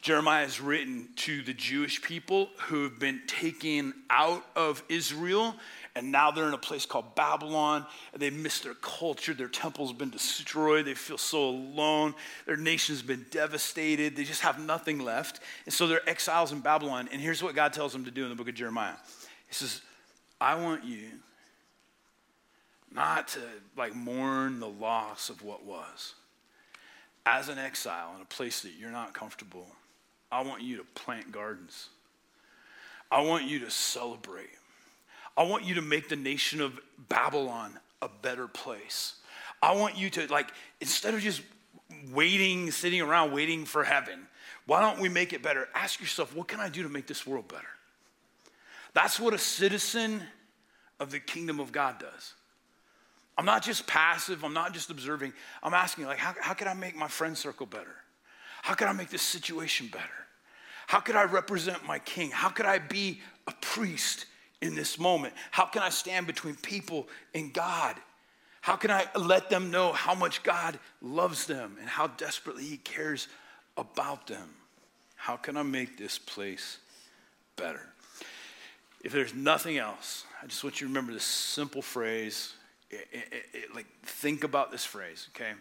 Jeremiah 0.00 0.44
is 0.44 0.60
written 0.60 1.08
to 1.16 1.42
the 1.42 1.54
Jewish 1.54 2.00
people 2.00 2.50
who 2.66 2.84
have 2.84 2.98
been 2.98 3.22
taken 3.26 3.94
out 4.10 4.44
of 4.54 4.82
Israel 4.88 5.54
and 5.96 6.10
now 6.10 6.32
they're 6.32 6.48
in 6.48 6.54
a 6.54 6.58
place 6.58 6.86
called 6.86 7.14
Babylon. 7.14 7.86
And 8.12 8.20
they 8.20 8.30
miss 8.30 8.60
their 8.60 8.74
culture. 8.74 9.32
Their 9.32 9.48
temple's 9.48 9.92
been 9.92 10.10
destroyed. 10.10 10.86
They 10.86 10.94
feel 10.94 11.18
so 11.18 11.50
alone. 11.50 12.14
Their 12.46 12.56
nation's 12.56 13.02
been 13.02 13.26
devastated. 13.30 14.16
They 14.16 14.24
just 14.24 14.40
have 14.40 14.58
nothing 14.58 14.98
left. 14.98 15.40
And 15.66 15.72
so 15.72 15.86
they're 15.86 16.08
exiles 16.08 16.50
in 16.50 16.60
Babylon. 16.60 17.08
And 17.12 17.20
here's 17.20 17.42
what 17.42 17.54
God 17.54 17.72
tells 17.72 17.92
them 17.92 18.04
to 18.06 18.10
do 18.10 18.24
in 18.24 18.30
the 18.30 18.36
book 18.36 18.48
of 18.48 18.54
Jeremiah 18.54 18.94
He 19.54 19.58
says, 19.58 19.82
I 20.40 20.56
want 20.56 20.82
you 20.82 21.10
not 22.92 23.28
to 23.28 23.40
like 23.76 23.94
mourn 23.94 24.58
the 24.58 24.68
loss 24.68 25.30
of 25.30 25.44
what 25.44 25.64
was. 25.64 26.14
As 27.24 27.48
an 27.48 27.58
exile 27.58 28.14
in 28.16 28.22
a 28.22 28.24
place 28.24 28.62
that 28.62 28.72
you're 28.76 28.90
not 28.90 29.14
comfortable, 29.14 29.68
I 30.32 30.42
want 30.42 30.62
you 30.62 30.78
to 30.78 30.84
plant 30.96 31.30
gardens. 31.30 31.90
I 33.12 33.20
want 33.20 33.44
you 33.44 33.60
to 33.60 33.70
celebrate. 33.70 34.50
I 35.36 35.44
want 35.44 35.62
you 35.62 35.76
to 35.76 35.82
make 35.82 36.08
the 36.08 36.16
nation 36.16 36.60
of 36.60 36.80
Babylon 37.08 37.78
a 38.02 38.08
better 38.08 38.48
place. 38.48 39.14
I 39.62 39.76
want 39.76 39.96
you 39.96 40.10
to, 40.10 40.26
like, 40.32 40.50
instead 40.80 41.14
of 41.14 41.20
just 41.20 41.42
waiting, 42.12 42.72
sitting 42.72 43.00
around 43.00 43.32
waiting 43.32 43.66
for 43.66 43.84
heaven, 43.84 44.26
why 44.66 44.80
don't 44.80 44.98
we 44.98 45.08
make 45.08 45.32
it 45.32 45.44
better? 45.44 45.68
Ask 45.76 46.00
yourself, 46.00 46.34
what 46.34 46.48
can 46.48 46.58
I 46.58 46.68
do 46.68 46.82
to 46.82 46.88
make 46.88 47.06
this 47.06 47.24
world 47.24 47.46
better? 47.46 47.68
That's 48.94 49.20
what 49.20 49.34
a 49.34 49.38
citizen 49.38 50.22
of 51.00 51.10
the 51.10 51.20
kingdom 51.20 51.60
of 51.60 51.72
God 51.72 51.98
does. 51.98 52.34
I'm 53.36 53.44
not 53.44 53.62
just 53.62 53.86
passive, 53.86 54.44
I'm 54.44 54.54
not 54.54 54.72
just 54.72 54.90
observing. 54.90 55.32
I'm 55.62 55.74
asking, 55.74 56.06
like, 56.06 56.18
how, 56.18 56.34
how 56.40 56.54
can 56.54 56.68
I 56.68 56.74
make 56.74 56.94
my 56.96 57.08
friend 57.08 57.36
circle 57.36 57.66
better? 57.66 57.96
How 58.62 58.74
can 58.74 58.88
I 58.88 58.92
make 58.92 59.10
this 59.10 59.22
situation 59.22 59.88
better? 59.88 60.04
How 60.86 61.00
could 61.00 61.16
I 61.16 61.24
represent 61.24 61.84
my 61.86 61.98
king? 61.98 62.30
How 62.30 62.48
could 62.48 62.66
I 62.66 62.78
be 62.78 63.20
a 63.48 63.52
priest 63.60 64.26
in 64.62 64.74
this 64.74 64.98
moment? 64.98 65.34
How 65.50 65.66
can 65.66 65.82
I 65.82 65.88
stand 65.88 66.26
between 66.26 66.54
people 66.56 67.08
and 67.34 67.52
God? 67.52 67.96
How 68.60 68.76
can 68.76 68.90
I 68.90 69.06
let 69.16 69.50
them 69.50 69.70
know 69.70 69.92
how 69.92 70.14
much 70.14 70.42
God 70.42 70.78
loves 71.02 71.46
them 71.46 71.76
and 71.80 71.88
how 71.88 72.06
desperately 72.06 72.64
He 72.64 72.76
cares 72.76 73.28
about 73.76 74.26
them? 74.26 74.48
How 75.16 75.36
can 75.36 75.56
I 75.56 75.62
make 75.62 75.98
this 75.98 76.18
place 76.18 76.78
better? 77.56 77.93
If 79.04 79.12
there's 79.12 79.34
nothing 79.34 79.76
else, 79.76 80.24
I 80.42 80.46
just 80.46 80.64
want 80.64 80.80
you 80.80 80.86
to 80.86 80.90
remember 80.90 81.12
this 81.12 81.24
simple 81.24 81.82
phrase. 81.82 82.54
It, 82.90 83.06
it, 83.12 83.44
it, 83.52 83.74
like, 83.74 83.86
think 84.02 84.44
about 84.44 84.72
this 84.72 84.84
phrase, 84.84 85.28
okay? 85.34 85.52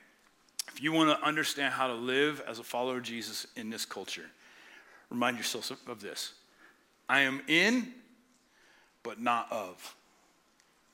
If 0.69 0.81
you 0.81 0.93
want 0.93 1.09
to 1.09 1.25
understand 1.25 1.73
how 1.73 1.87
to 1.87 1.93
live 1.93 2.41
as 2.47 2.59
a 2.59 2.63
follower 2.63 2.97
of 2.97 3.03
Jesus 3.03 3.45
in 3.57 3.69
this 3.69 3.85
culture, 3.85 4.29
remind 5.09 5.37
yourself 5.37 5.71
of 5.87 5.99
this 5.99 6.33
I 7.09 7.21
am 7.21 7.41
in, 7.47 7.93
but 9.03 9.19
not 9.19 9.51
of. 9.51 9.95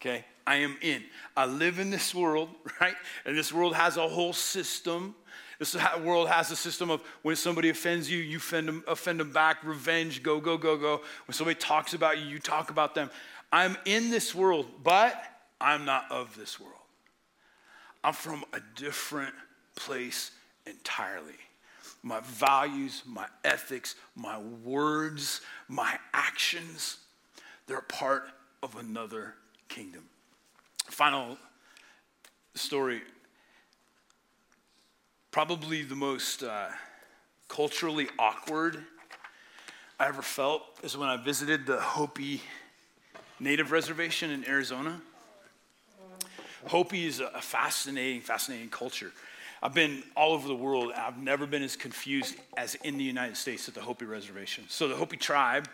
Okay? 0.01 0.25
I 0.47 0.55
am 0.55 0.75
in. 0.81 1.03
I 1.38 1.45
live 1.45 1.77
in 1.77 1.91
this 1.91 2.15
world, 2.15 2.49
right? 2.81 2.95
And 3.25 3.38
this 3.38 3.53
world 3.53 3.75
has 3.75 3.97
a 3.97 4.07
whole 4.07 4.33
system. 4.33 5.13
This 5.60 5.76
world 6.02 6.30
has 6.30 6.50
a 6.52 6.56
system 6.56 6.89
of 6.89 7.02
when 7.22 7.36
somebody 7.36 7.69
offends 7.69 8.10
you, 8.10 8.17
you 8.17 8.38
offend 8.38 8.67
them, 8.67 8.84
offend 8.88 9.19
them 9.19 9.32
back, 9.32 9.58
revenge, 9.63 10.24
go, 10.24 10.39
go, 10.39 10.58
go, 10.58 10.78
go. 10.78 11.02
When 11.28 11.34
somebody 11.34 11.60
talks 11.60 11.93
about 11.93 12.17
you, 12.17 12.26
you 12.26 12.39
talk 12.39 12.72
about 12.72 12.95
them. 12.95 13.12
I'm 13.52 13.78
in 13.86 14.10
this 14.10 14.34
world, 14.34 14.67
but 14.84 15.22
I'm 15.60 15.84
not 15.84 16.06
of 16.10 16.36
this 16.38 16.60
world. 16.60 16.74
I'm 18.04 18.13
from 18.13 18.45
a 18.54 18.62
different 18.76 19.36
place 19.76 20.32
entirely 20.65 21.36
my 22.02 22.19
values, 22.22 23.04
my 23.06 23.26
ethics, 23.43 23.95
my 24.15 24.39
words, 24.63 25.41
my 25.67 25.98
actions, 26.13 26.98
they're 27.67 27.82
part 27.82 28.24
of 28.63 28.76
another 28.78 29.36
kingdom. 29.67 30.04
Final 30.86 31.38
story. 32.56 33.02
Probably 35.32 35.84
the 35.84 35.96
most 35.96 36.42
uh, 36.42 36.70
culturally 37.48 38.08
awkward 38.18 38.84
I 40.00 40.08
ever 40.08 40.24
felt 40.24 40.63
is 40.82 40.98
when 40.98 41.08
I 41.08 41.18
visited 41.18 41.68
the 41.68 41.80
Hopi 41.80 42.42
Native 43.39 43.72
Reservation 43.72 44.32
in 44.32 44.44
Arizona. 44.48 45.00
Hopi 46.65 47.06
is 47.06 47.20
a 47.20 47.42
fascinating, 47.42 48.22
fascinating 48.22 48.70
culture. 48.70 49.12
I've 49.62 49.76
been 49.76 50.04
all 50.15 50.34
over 50.34 50.48
the 50.48 50.56
world. 50.56 50.92
I've 50.96 51.22
never 51.22 51.46
been 51.46 51.62
as 51.62 51.76
confused 51.76 52.36
as 52.58 52.74
in 52.76 52.98
the 52.98 53.04
United 53.04 53.38
States 53.38 53.68
at 53.68 53.76
the 53.76 53.82
Hopi 53.82 54.06
Reservation. 54.06 54.65
So 54.68 54.88
the 54.88 54.96
Hopi 54.96 55.18
tribe 55.18 55.68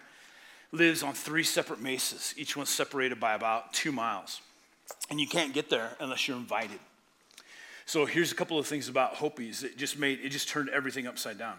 lives 0.74 1.02
on 1.02 1.14
three 1.14 1.44
separate 1.44 1.80
mesas, 1.80 2.34
each 2.36 2.58
one 2.58 2.66
separated 2.66 3.22
by 3.22 3.36
about 3.36 3.72
two 3.72 3.94
miles. 3.94 4.42
And 5.10 5.22
you 5.22 5.28
can't 5.28 5.54
get 5.54 5.70
there 5.70 5.92
unless 6.02 6.28
you're 6.28 6.38
invited. 6.38 6.80
So 7.86 8.06
here's 8.06 8.32
a 8.32 8.36
couple 8.36 8.58
of 8.58 8.66
things 8.66 8.90
about 8.90 9.16
Hopis 9.16 9.62
that 9.62 9.78
just 9.78 9.98
made 10.00 10.20
it 10.24 10.30
just 10.30 10.50
turned 10.50 10.70
everything 10.70 11.06
upside 11.08 11.38
down. 11.38 11.58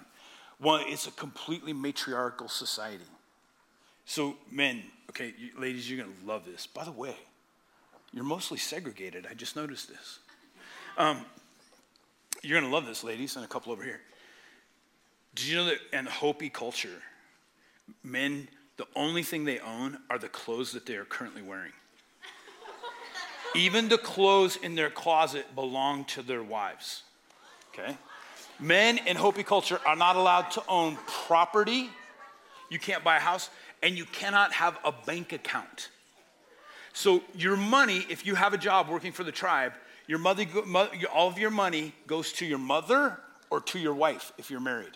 One, 0.59 0.83
it's 0.87 1.07
a 1.07 1.12
completely 1.12 1.73
matriarchal 1.73 2.49
society. 2.49 3.05
So 4.07 4.37
men, 4.51 4.83
okay, 5.11 5.35
you, 5.39 5.51
ladies, 5.59 5.89
you're 5.89 6.05
gonna 6.05 6.17
love 6.25 6.45
this. 6.45 6.67
By 6.67 6.85
the 6.85 6.93
way, 6.93 7.15
you're 8.12 8.25
mostly 8.25 8.59
segregated. 8.59 9.27
I 9.31 9.35
just 9.35 9.55
noticed 9.55 9.89
this. 9.89 10.19
Um, 10.99 11.25
you're 12.43 12.61
gonna 12.61 12.73
love 12.73 12.87
this, 12.87 13.05
ladies, 13.05 13.37
and 13.37 13.45
a 13.45 13.49
couple 13.49 13.73
over 13.73 13.83
here. 13.83 14.01
Did 15.35 15.47
you 15.47 15.57
know 15.57 15.65
that 15.67 15.79
in 15.93 16.07
Hopi 16.07 16.49
culture, 16.49 17.03
men, 18.03 18.49
the 18.79 18.87
only 18.97 19.23
thing 19.23 19.45
they 19.45 19.61
own 19.61 19.99
are 20.11 20.19
the 20.19 20.29
clothes 20.29 20.73
that 20.73 20.87
they 20.87 20.97
are 20.97 21.05
currently 21.05 21.43
wearing? 21.43 21.73
Even 23.57 23.88
the 23.88 23.99
clothes 23.99 24.57
in 24.57 24.75
their 24.75 24.90
closet 24.90 25.55
belong 25.55 26.05
to 26.07 26.23
their 26.23 26.42
wives. 26.42 27.03
Okay? 27.73 27.97
Men 28.59 28.99
in 29.07 29.16
Hopi 29.16 29.42
culture 29.42 29.81
are 29.87 29.97
not 29.97 30.16
allowed 30.16 30.51
to 30.53 30.62
own 30.69 30.97
property. 31.07 31.90
You 32.71 32.79
can't 32.79 33.05
buy 33.05 33.16
a 33.16 33.21
house, 33.21 33.51
and 33.83 33.97
you 33.97 34.05
cannot 34.07 34.53
have 34.53 34.79
a 34.85 34.92
bank 34.92 35.33
account. 35.33 35.90
So, 36.92 37.23
your 37.35 37.57
money, 37.57 38.07
if 38.09 38.25
you 38.25 38.35
have 38.35 38.55
a 38.55 38.59
job 38.59 38.88
working 38.88 39.12
for 39.12 39.23
the 39.23 39.33
tribe, 39.33 39.75
your 40.07 40.19
mother, 40.19 40.47
all 41.12 41.29
of 41.29 41.38
your 41.38 41.51
money 41.51 41.92
goes 42.07 42.33
to 42.35 42.47
your 42.47 42.59
mother 42.59 43.19
or 43.51 43.61
to 43.61 43.79
your 43.79 43.95
wife 43.95 44.33
if 44.38 44.51
you're 44.51 44.61
married. 44.61 44.92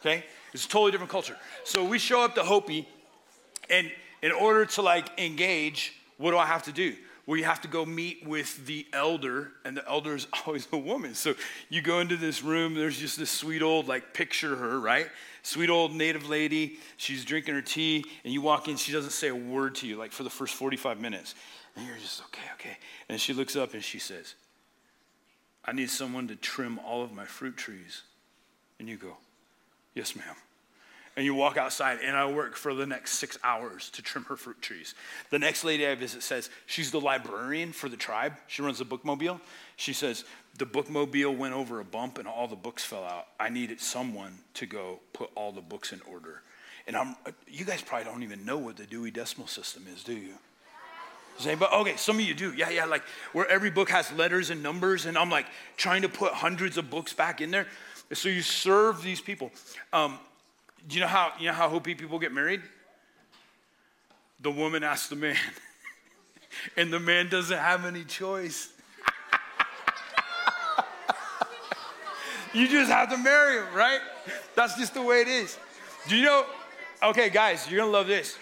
Okay? 0.00 0.24
It's 0.52 0.64
a 0.64 0.68
totally 0.68 0.92
different 0.92 1.10
culture. 1.10 1.36
So 1.64 1.84
we 1.84 1.98
show 1.98 2.22
up 2.22 2.34
to 2.36 2.44
Hopi, 2.44 2.88
and 3.68 3.90
in 4.22 4.32
order 4.32 4.64
to 4.66 4.82
like 4.82 5.18
engage, 5.18 5.92
what 6.18 6.30
do 6.30 6.38
I 6.38 6.46
have 6.46 6.62
to 6.64 6.72
do? 6.72 6.94
Well, 7.26 7.36
you 7.36 7.44
have 7.44 7.60
to 7.62 7.68
go 7.68 7.84
meet 7.84 8.24
with 8.24 8.66
the 8.66 8.86
elder, 8.92 9.50
and 9.64 9.76
the 9.76 9.86
elder 9.88 10.14
is 10.14 10.28
always 10.46 10.68
a 10.72 10.78
woman. 10.78 11.14
So 11.14 11.34
you 11.68 11.82
go 11.82 11.98
into 12.00 12.16
this 12.16 12.42
room, 12.42 12.74
there's 12.74 12.98
just 12.98 13.18
this 13.18 13.30
sweet 13.30 13.62
old, 13.62 13.88
like, 13.88 14.14
picture 14.14 14.54
her, 14.54 14.78
right? 14.78 15.08
Sweet 15.42 15.68
old 15.68 15.92
native 15.92 16.28
lady. 16.28 16.78
She's 16.96 17.24
drinking 17.24 17.54
her 17.54 17.62
tea, 17.62 18.04
and 18.24 18.32
you 18.32 18.40
walk 18.42 18.68
in, 18.68 18.76
she 18.76 18.92
doesn't 18.92 19.10
say 19.10 19.28
a 19.28 19.34
word 19.34 19.74
to 19.76 19.86
you, 19.88 19.96
like, 19.96 20.12
for 20.12 20.22
the 20.22 20.30
first 20.30 20.54
45 20.54 21.00
minutes. 21.00 21.34
And 21.74 21.86
you're 21.86 21.96
just, 21.96 22.22
okay, 22.26 22.48
okay. 22.54 22.78
And 23.08 23.20
she 23.20 23.32
looks 23.32 23.56
up 23.56 23.74
and 23.74 23.82
she 23.82 23.98
says, 23.98 24.34
I 25.64 25.72
need 25.72 25.90
someone 25.90 26.28
to 26.28 26.36
trim 26.36 26.78
all 26.78 27.02
of 27.02 27.12
my 27.12 27.24
fruit 27.24 27.56
trees. 27.56 28.02
And 28.78 28.88
you 28.88 28.96
go, 28.96 29.16
Yes, 29.94 30.14
ma'am 30.14 30.36
and 31.16 31.24
you 31.24 31.34
walk 31.34 31.56
outside, 31.56 32.00
and 32.04 32.14
I 32.14 32.30
work 32.30 32.56
for 32.56 32.74
the 32.74 32.86
next 32.86 33.12
six 33.12 33.38
hours 33.42 33.88
to 33.90 34.02
trim 34.02 34.24
her 34.24 34.36
fruit 34.36 34.60
trees. 34.60 34.94
The 35.30 35.38
next 35.38 35.64
lady 35.64 35.86
I 35.86 35.94
visit 35.94 36.22
says 36.22 36.50
she's 36.66 36.90
the 36.90 37.00
librarian 37.00 37.72
for 37.72 37.88
the 37.88 37.96
tribe. 37.96 38.34
She 38.46 38.60
runs 38.60 38.78
the 38.78 38.84
bookmobile. 38.84 39.40
She 39.76 39.94
says, 39.94 40.24
The 40.58 40.66
bookmobile 40.66 41.34
went 41.36 41.54
over 41.54 41.80
a 41.80 41.84
bump 41.84 42.18
and 42.18 42.28
all 42.28 42.46
the 42.46 42.56
books 42.56 42.84
fell 42.84 43.04
out. 43.04 43.28
I 43.40 43.48
needed 43.48 43.80
someone 43.80 44.38
to 44.54 44.66
go 44.66 45.00
put 45.14 45.30
all 45.34 45.52
the 45.52 45.62
books 45.62 45.92
in 45.92 46.02
order. 46.02 46.42
And 46.86 46.94
I'm, 46.94 47.16
you 47.48 47.64
guys 47.64 47.80
probably 47.80 48.04
don't 48.04 48.22
even 48.22 48.44
know 48.44 48.58
what 48.58 48.76
the 48.76 48.84
Dewey 48.84 49.10
Decimal 49.10 49.48
System 49.48 49.86
is, 49.92 50.04
do 50.04 50.12
you? 50.12 50.34
But 51.58 51.72
okay, 51.72 51.96
some 51.96 52.16
of 52.16 52.22
you 52.22 52.34
do. 52.34 52.52
Yeah, 52.54 52.70
yeah, 52.70 52.86
like 52.86 53.02
where 53.32 53.46
every 53.48 53.70
book 53.70 53.90
has 53.90 54.10
letters 54.12 54.48
and 54.48 54.62
numbers, 54.62 55.04
and 55.04 55.18
I'm 55.18 55.28
like 55.28 55.46
trying 55.76 56.02
to 56.02 56.08
put 56.08 56.32
hundreds 56.32 56.78
of 56.78 56.88
books 56.88 57.12
back 57.12 57.42
in 57.42 57.50
there. 57.50 57.66
So 58.12 58.28
you 58.30 58.40
serve 58.40 59.02
these 59.02 59.20
people. 59.20 59.50
Um, 59.92 60.18
you 60.90 61.00
know 61.00 61.06
how 61.06 61.32
you 61.38 61.46
know 61.46 61.52
how 61.52 61.68
Hopi 61.68 61.94
people 61.94 62.18
get 62.18 62.32
married? 62.32 62.62
The 64.40 64.50
woman 64.50 64.84
asks 64.84 65.08
the 65.08 65.16
man, 65.16 65.36
and 66.76 66.92
the 66.92 67.00
man 67.00 67.28
doesn't 67.28 67.58
have 67.58 67.84
any 67.84 68.04
choice. 68.04 68.72
you 72.54 72.68
just 72.68 72.90
have 72.90 73.10
to 73.10 73.16
marry 73.16 73.58
him, 73.58 73.74
right? 73.74 74.00
That's 74.54 74.76
just 74.76 74.94
the 74.94 75.02
way 75.02 75.22
it 75.22 75.28
is. 75.28 75.58
Do 76.08 76.16
you 76.16 76.24
know? 76.24 76.46
Okay, 77.02 77.30
guys, 77.30 77.68
you're 77.70 77.80
gonna 77.80 77.92
love 77.92 78.06
this. 78.06 78.38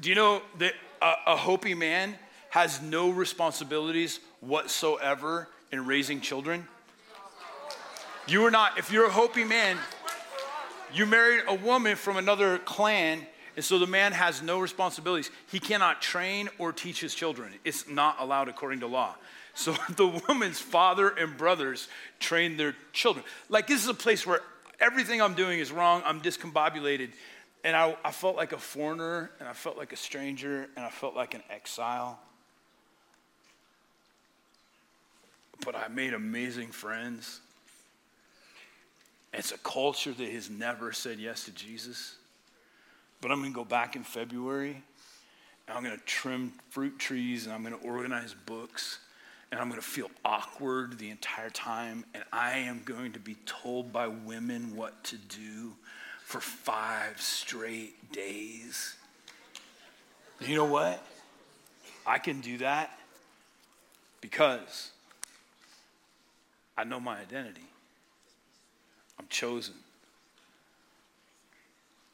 Do 0.00 0.08
you 0.08 0.14
know 0.14 0.42
that 0.58 0.74
a, 1.00 1.14
a 1.28 1.36
Hopi 1.36 1.74
man 1.74 2.16
has 2.50 2.82
no 2.82 3.10
responsibilities 3.10 4.20
whatsoever 4.40 5.48
in 5.72 5.86
raising 5.86 6.20
children? 6.20 6.66
You 8.26 8.44
are 8.44 8.50
not, 8.50 8.78
if 8.78 8.92
you're 8.92 9.06
a 9.06 9.10
Hopi 9.10 9.44
man, 9.44 9.78
you 10.92 11.06
married 11.06 11.42
a 11.48 11.54
woman 11.54 11.96
from 11.96 12.16
another 12.16 12.58
clan, 12.58 13.26
and 13.56 13.64
so 13.64 13.78
the 13.78 13.86
man 13.86 14.12
has 14.12 14.42
no 14.42 14.60
responsibilities. 14.60 15.30
He 15.50 15.60
cannot 15.60 16.00
train 16.00 16.48
or 16.58 16.72
teach 16.72 17.00
his 17.00 17.14
children. 17.14 17.52
It's 17.64 17.88
not 17.88 18.16
allowed 18.18 18.48
according 18.48 18.80
to 18.80 18.86
law. 18.86 19.16
So 19.54 19.72
the 19.96 20.22
woman's 20.28 20.60
father 20.60 21.08
and 21.08 21.36
brothers 21.36 21.88
train 22.18 22.56
their 22.56 22.76
children. 22.92 23.24
Like, 23.48 23.66
this 23.66 23.82
is 23.82 23.88
a 23.88 23.94
place 23.94 24.26
where 24.26 24.40
everything 24.80 25.20
I'm 25.20 25.34
doing 25.34 25.58
is 25.58 25.72
wrong. 25.72 26.02
I'm 26.04 26.20
discombobulated. 26.20 27.10
And 27.62 27.76
I, 27.76 27.96
I 28.04 28.10
felt 28.10 28.36
like 28.36 28.52
a 28.52 28.58
foreigner, 28.58 29.30
and 29.38 29.48
I 29.48 29.52
felt 29.52 29.76
like 29.76 29.92
a 29.92 29.96
stranger, 29.96 30.68
and 30.76 30.84
I 30.84 30.88
felt 30.88 31.14
like 31.14 31.34
an 31.34 31.42
exile. 31.50 32.18
But 35.64 35.76
I 35.76 35.88
made 35.88 36.14
amazing 36.14 36.68
friends. 36.68 37.40
It's 39.32 39.52
a 39.52 39.58
culture 39.58 40.12
that 40.12 40.28
has 40.30 40.50
never 40.50 40.92
said 40.92 41.18
yes 41.18 41.44
to 41.44 41.52
Jesus. 41.52 42.16
But 43.20 43.30
I'm 43.30 43.40
going 43.40 43.52
to 43.52 43.56
go 43.56 43.64
back 43.64 43.96
in 43.96 44.02
February 44.02 44.82
and 45.68 45.76
I'm 45.76 45.84
going 45.84 45.96
to 45.96 46.04
trim 46.04 46.52
fruit 46.70 46.98
trees 46.98 47.46
and 47.46 47.54
I'm 47.54 47.62
going 47.62 47.78
to 47.78 47.86
organize 47.86 48.34
books 48.46 48.98
and 49.52 49.60
I'm 49.60 49.68
going 49.68 49.80
to 49.80 49.86
feel 49.86 50.10
awkward 50.24 50.98
the 50.98 51.10
entire 51.10 51.50
time 51.50 52.04
and 52.14 52.24
I 52.32 52.58
am 52.58 52.82
going 52.84 53.12
to 53.12 53.20
be 53.20 53.36
told 53.46 53.92
by 53.92 54.08
women 54.08 54.74
what 54.74 55.04
to 55.04 55.16
do 55.16 55.72
for 56.24 56.40
five 56.40 57.20
straight 57.20 58.12
days. 58.12 58.96
You 60.40 60.56
know 60.56 60.64
what? 60.64 61.04
I 62.06 62.18
can 62.18 62.40
do 62.40 62.58
that 62.58 62.98
because 64.20 64.90
I 66.76 66.84
know 66.84 66.98
my 66.98 67.20
identity. 67.20 67.69
I'm 69.20 69.26
chosen. 69.28 69.74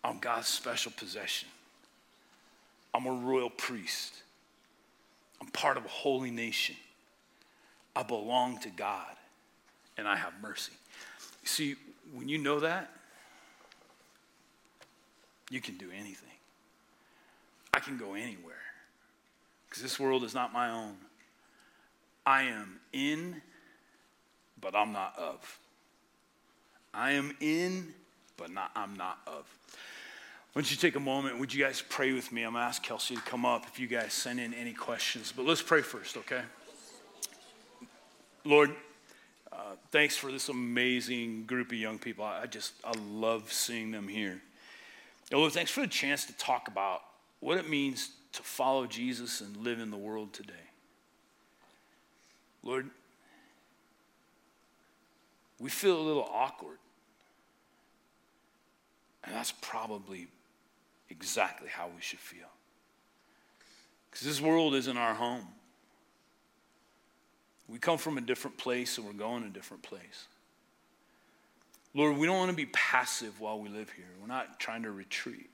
I'm 0.03 0.19
God's 0.19 0.49
special 0.49 0.90
possession. 0.97 1.49
I'm 2.92 3.07
a 3.07 3.12
royal 3.12 3.49
priest. 3.49 4.12
I'm 5.40 5.47
part 5.49 5.77
of 5.77 5.85
a 5.85 5.88
holy 5.88 6.33
nation. 6.33 6.75
I 7.95 8.03
belong 8.03 8.59
to 8.59 8.71
God 8.71 9.14
and 9.97 10.09
I 10.09 10.16
have 10.16 10.33
mercy. 10.42 10.73
See, 11.45 11.77
when 12.12 12.29
you 12.29 12.38
know 12.38 12.59
that, 12.59 12.90
you 15.49 15.61
can 15.61 15.77
do 15.77 15.87
anything. 15.97 16.29
I 17.73 17.79
can 17.79 17.99
go 17.99 18.14
anywhere 18.14 18.57
because 19.69 19.81
this 19.81 20.01
world 20.01 20.25
is 20.25 20.35
not 20.35 20.53
my 20.53 20.71
own. 20.71 20.97
I 22.27 22.42
am 22.42 22.81
in, 22.92 23.42
but 24.61 24.75
I'm 24.75 24.92
not 24.92 25.16
of. 25.16 25.61
I 26.96 27.12
am 27.12 27.37
in, 27.40 27.92
but 28.38 28.50
not, 28.50 28.70
I'm 28.74 28.96
not 28.96 29.18
of. 29.26 29.44
Why 30.52 30.62
don't 30.62 30.70
you 30.70 30.78
take 30.78 30.96
a 30.96 31.00
moment? 31.00 31.38
Would 31.38 31.52
you 31.52 31.62
guys 31.62 31.82
pray 31.87 32.14
with 32.14 32.32
me? 32.32 32.42
I'm 32.42 32.52
going 32.52 32.62
to 32.62 32.66
ask 32.66 32.82
Kelsey 32.82 33.14
to 33.14 33.20
come 33.20 33.44
up 33.44 33.66
if 33.66 33.78
you 33.78 33.87
guys 33.87 34.14
send 34.14 34.40
in 34.40 34.54
any 34.54 34.72
questions. 34.72 35.30
But 35.37 35.44
let's 35.44 35.61
pray 35.61 35.82
first, 35.82 36.16
okay? 36.16 36.40
Lord, 38.44 38.74
uh, 39.52 39.74
thanks 39.90 40.16
for 40.16 40.32
this 40.32 40.48
amazing 40.48 41.44
group 41.44 41.68
of 41.68 41.74
young 41.76 41.98
people. 41.98 42.24
I 42.24 42.46
just, 42.46 42.72
I 42.82 42.92
love 43.11 43.52
seeing 43.52 43.90
them 43.90 44.09
here. 44.09 44.40
And 45.30 45.38
Lord, 45.38 45.52
thanks 45.52 45.70
for 45.70 45.82
the 45.82 45.87
chance 45.88 46.24
to 46.24 46.32
talk 46.38 46.66
about 46.68 47.02
what 47.40 47.59
it 47.59 47.68
means 47.68 48.12
to 48.32 48.42
follow 48.42 48.87
Jesus 48.87 49.42
and 49.42 49.54
live 49.59 49.80
in 49.80 49.90
the 49.90 49.98
world 49.98 50.32
today. 50.32 50.54
Lord, 52.62 52.88
we 55.61 55.68
feel 55.68 56.00
a 56.00 56.02
little 56.02 56.28
awkward 56.32 56.78
and 59.26 59.34
that's 59.34 59.52
probably 59.60 60.28
exactly 61.10 61.68
how 61.68 61.88
we 61.88 62.00
should 62.00 62.20
feel. 62.20 62.48
Because 64.10 64.26
this 64.26 64.40
world 64.40 64.74
isn't 64.74 64.96
our 64.96 65.14
home. 65.14 65.46
We 67.68 67.78
come 67.78 67.98
from 67.98 68.16
a 68.16 68.20
different 68.20 68.56
place 68.56 68.96
and 68.96 69.06
we're 69.06 69.12
going 69.12 69.42
a 69.42 69.48
different 69.48 69.82
place. 69.82 70.26
Lord, 71.94 72.16
we 72.16 72.26
don't 72.26 72.36
want 72.36 72.50
to 72.50 72.56
be 72.56 72.66
passive 72.66 73.40
while 73.40 73.58
we 73.58 73.68
live 73.68 73.90
here. 73.90 74.06
We're 74.20 74.29
not 74.29 74.60
trying 74.60 74.85
to 74.85 74.90
retreat. 74.90 75.50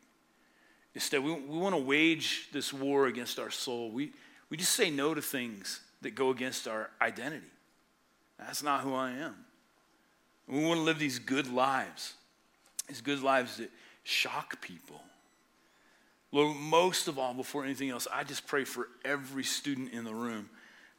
Instead, 0.95 1.23
we, 1.23 1.33
we 1.33 1.59
want 1.59 1.75
to 1.75 1.81
wage 1.81 2.49
this 2.53 2.73
war 2.73 3.07
against 3.07 3.39
our 3.39 3.51
soul. 3.51 3.91
We, 3.91 4.13
we 4.51 4.57
just 4.57 4.73
say 4.73 4.91
no 4.91 5.15
to 5.15 5.23
things 5.23 5.81
that 6.03 6.15
go 6.15 6.31
against 6.31 6.69
our 6.69 6.91
identity. 7.01 7.47
That's 8.39 8.63
not 8.63 8.81
who 8.81 8.93
I 8.95 9.13
am. 9.13 9.37
We 10.49 10.65
want 10.65 10.79
to 10.79 10.83
live 10.83 10.99
these 10.99 11.19
good 11.19 11.51
lives 11.51 12.15
is 12.93 13.01
good 13.01 13.23
lives 13.23 13.57
that 13.57 13.71
shock 14.05 14.61
people. 14.61 15.01
Lord, 16.31 16.57
most 16.57 17.09
of 17.09 17.19
all, 17.19 17.35
before 17.35 17.65
anything 17.65 17.91
else, 17.91 18.07
I 18.13 18.25
just 18.25 18.47
pray 18.47 18.65
for 18.65 18.89
every 19.05 19.45
student 19.45 19.93
in 19.93 20.05
the 20.05 20.15
room 20.15 20.49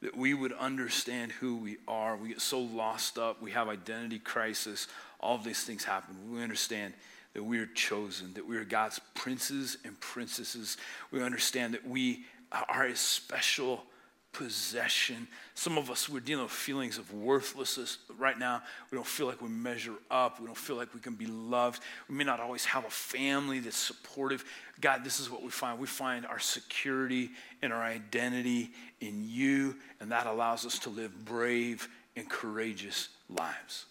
that 0.02 0.16
we 0.16 0.34
would 0.34 0.54
understand 0.54 1.32
who 1.32 1.56
we 1.56 1.78
are. 1.88 2.18
We 2.18 2.30
get 2.30 2.42
so 2.42 2.60
lost 2.60 3.18
up, 3.18 3.42
we 3.42 3.52
have 3.52 3.70
identity 3.70 4.20
crisis, 4.20 4.88
all 5.20 5.36
of 5.36 5.44
these 5.44 5.64
things 5.64 5.84
happen. 5.86 6.16
We 6.32 6.44
understand 6.44 6.94
that 7.34 7.44
we 7.44 7.58
are 7.60 7.66
chosen, 7.68 8.34
that 8.34 8.46
we 8.46 8.58
are 8.58 8.66
God's 8.66 9.00
princes 9.16 9.78
and 9.86 10.00
princesses. 10.00 10.78
We 11.10 11.24
understand 11.24 11.74
that 11.74 11.88
we 11.88 12.26
are 12.52 12.86
a 12.86 12.96
special 12.96 13.86
possession. 14.34 15.28
Some 15.54 15.78
of 15.78 15.90
us, 15.90 16.10
we're 16.10 16.20
dealing 16.20 16.44
with 16.44 16.52
feelings 16.52 16.98
of 16.98 17.14
worthlessness 17.14 18.00
right 18.18 18.38
now. 18.38 18.62
We 18.92 18.96
don't 18.98 19.08
feel 19.08 19.28
like 19.28 19.42
we 19.42 19.50
measure 19.50 19.94
up. 20.12 20.40
We 20.40 20.48
don't 20.48 20.58
feel 20.58 20.76
like 20.76 20.94
we 20.94 21.00
can 21.00 21.14
be 21.14 21.28
loved. 21.28 21.82
We 22.10 22.16
may 22.16 22.24
not 22.24 22.40
always 22.40 22.66
have 22.66 22.86
a 22.86 22.90
family 22.90 23.60
that's 23.60 23.78
supportive. 23.78 24.44
God, 24.82 25.04
this 25.04 25.20
is 25.20 25.30
what 25.30 25.44
we 25.44 25.50
find. 25.50 25.80
We 25.80 25.88
find 25.88 26.26
our 26.26 26.40
security 26.40 27.30
and 27.62 27.72
our 27.72 27.84
identity 27.84 28.72
in 29.00 29.24
you, 29.26 29.76
and 30.00 30.12
that 30.12 30.26
allows 30.26 30.66
us 30.66 30.80
to 30.80 30.90
live 30.90 31.26
brave 31.26 31.88
and 32.16 32.30
courageous 32.30 33.10
lives. 33.30 33.86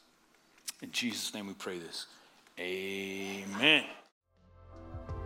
In 0.82 0.90
Jesus' 0.90 1.32
name 1.32 1.46
we 1.46 1.54
pray 1.54 1.78
this. 1.78 2.06
Amen. 2.58 3.84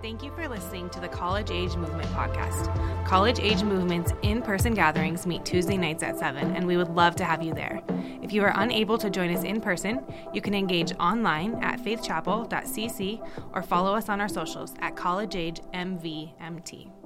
Thank 0.02 0.22
you 0.22 0.30
for 0.32 0.46
listening 0.46 0.90
to 0.90 1.00
the 1.00 1.08
College 1.08 1.50
Age 1.50 1.74
Movement 1.74 2.08
podcast. 2.10 3.06
College 3.06 3.40
Age 3.40 3.62
Movement's 3.62 4.12
in 4.22 4.42
person 4.42 4.74
gatherings 4.74 5.26
meet 5.26 5.44
Tuesday 5.44 5.76
nights 5.76 6.02
at 6.02 6.18
7, 6.18 6.54
and 6.54 6.66
we 6.66 6.76
would 6.76 6.90
love 6.90 7.16
to 7.16 7.24
have 7.24 7.42
you 7.42 7.54
there. 7.54 7.82
If 8.22 8.32
you 8.32 8.42
are 8.42 8.52
unable 8.56 8.98
to 8.98 9.08
join 9.08 9.34
us 9.34 9.42
in 9.42 9.60
person, 9.60 10.04
you 10.34 10.42
can 10.42 10.54
engage 10.54 10.92
online 11.00 11.54
at 11.64 11.80
faithchapel.cc 11.80 13.26
or 13.52 13.62
follow 13.62 13.94
us 13.94 14.08
on 14.08 14.20
our 14.20 14.28
socials 14.28 14.74
at 14.80 14.96
College 14.96 15.34
Age 15.34 15.60
MVMT. 15.72 17.05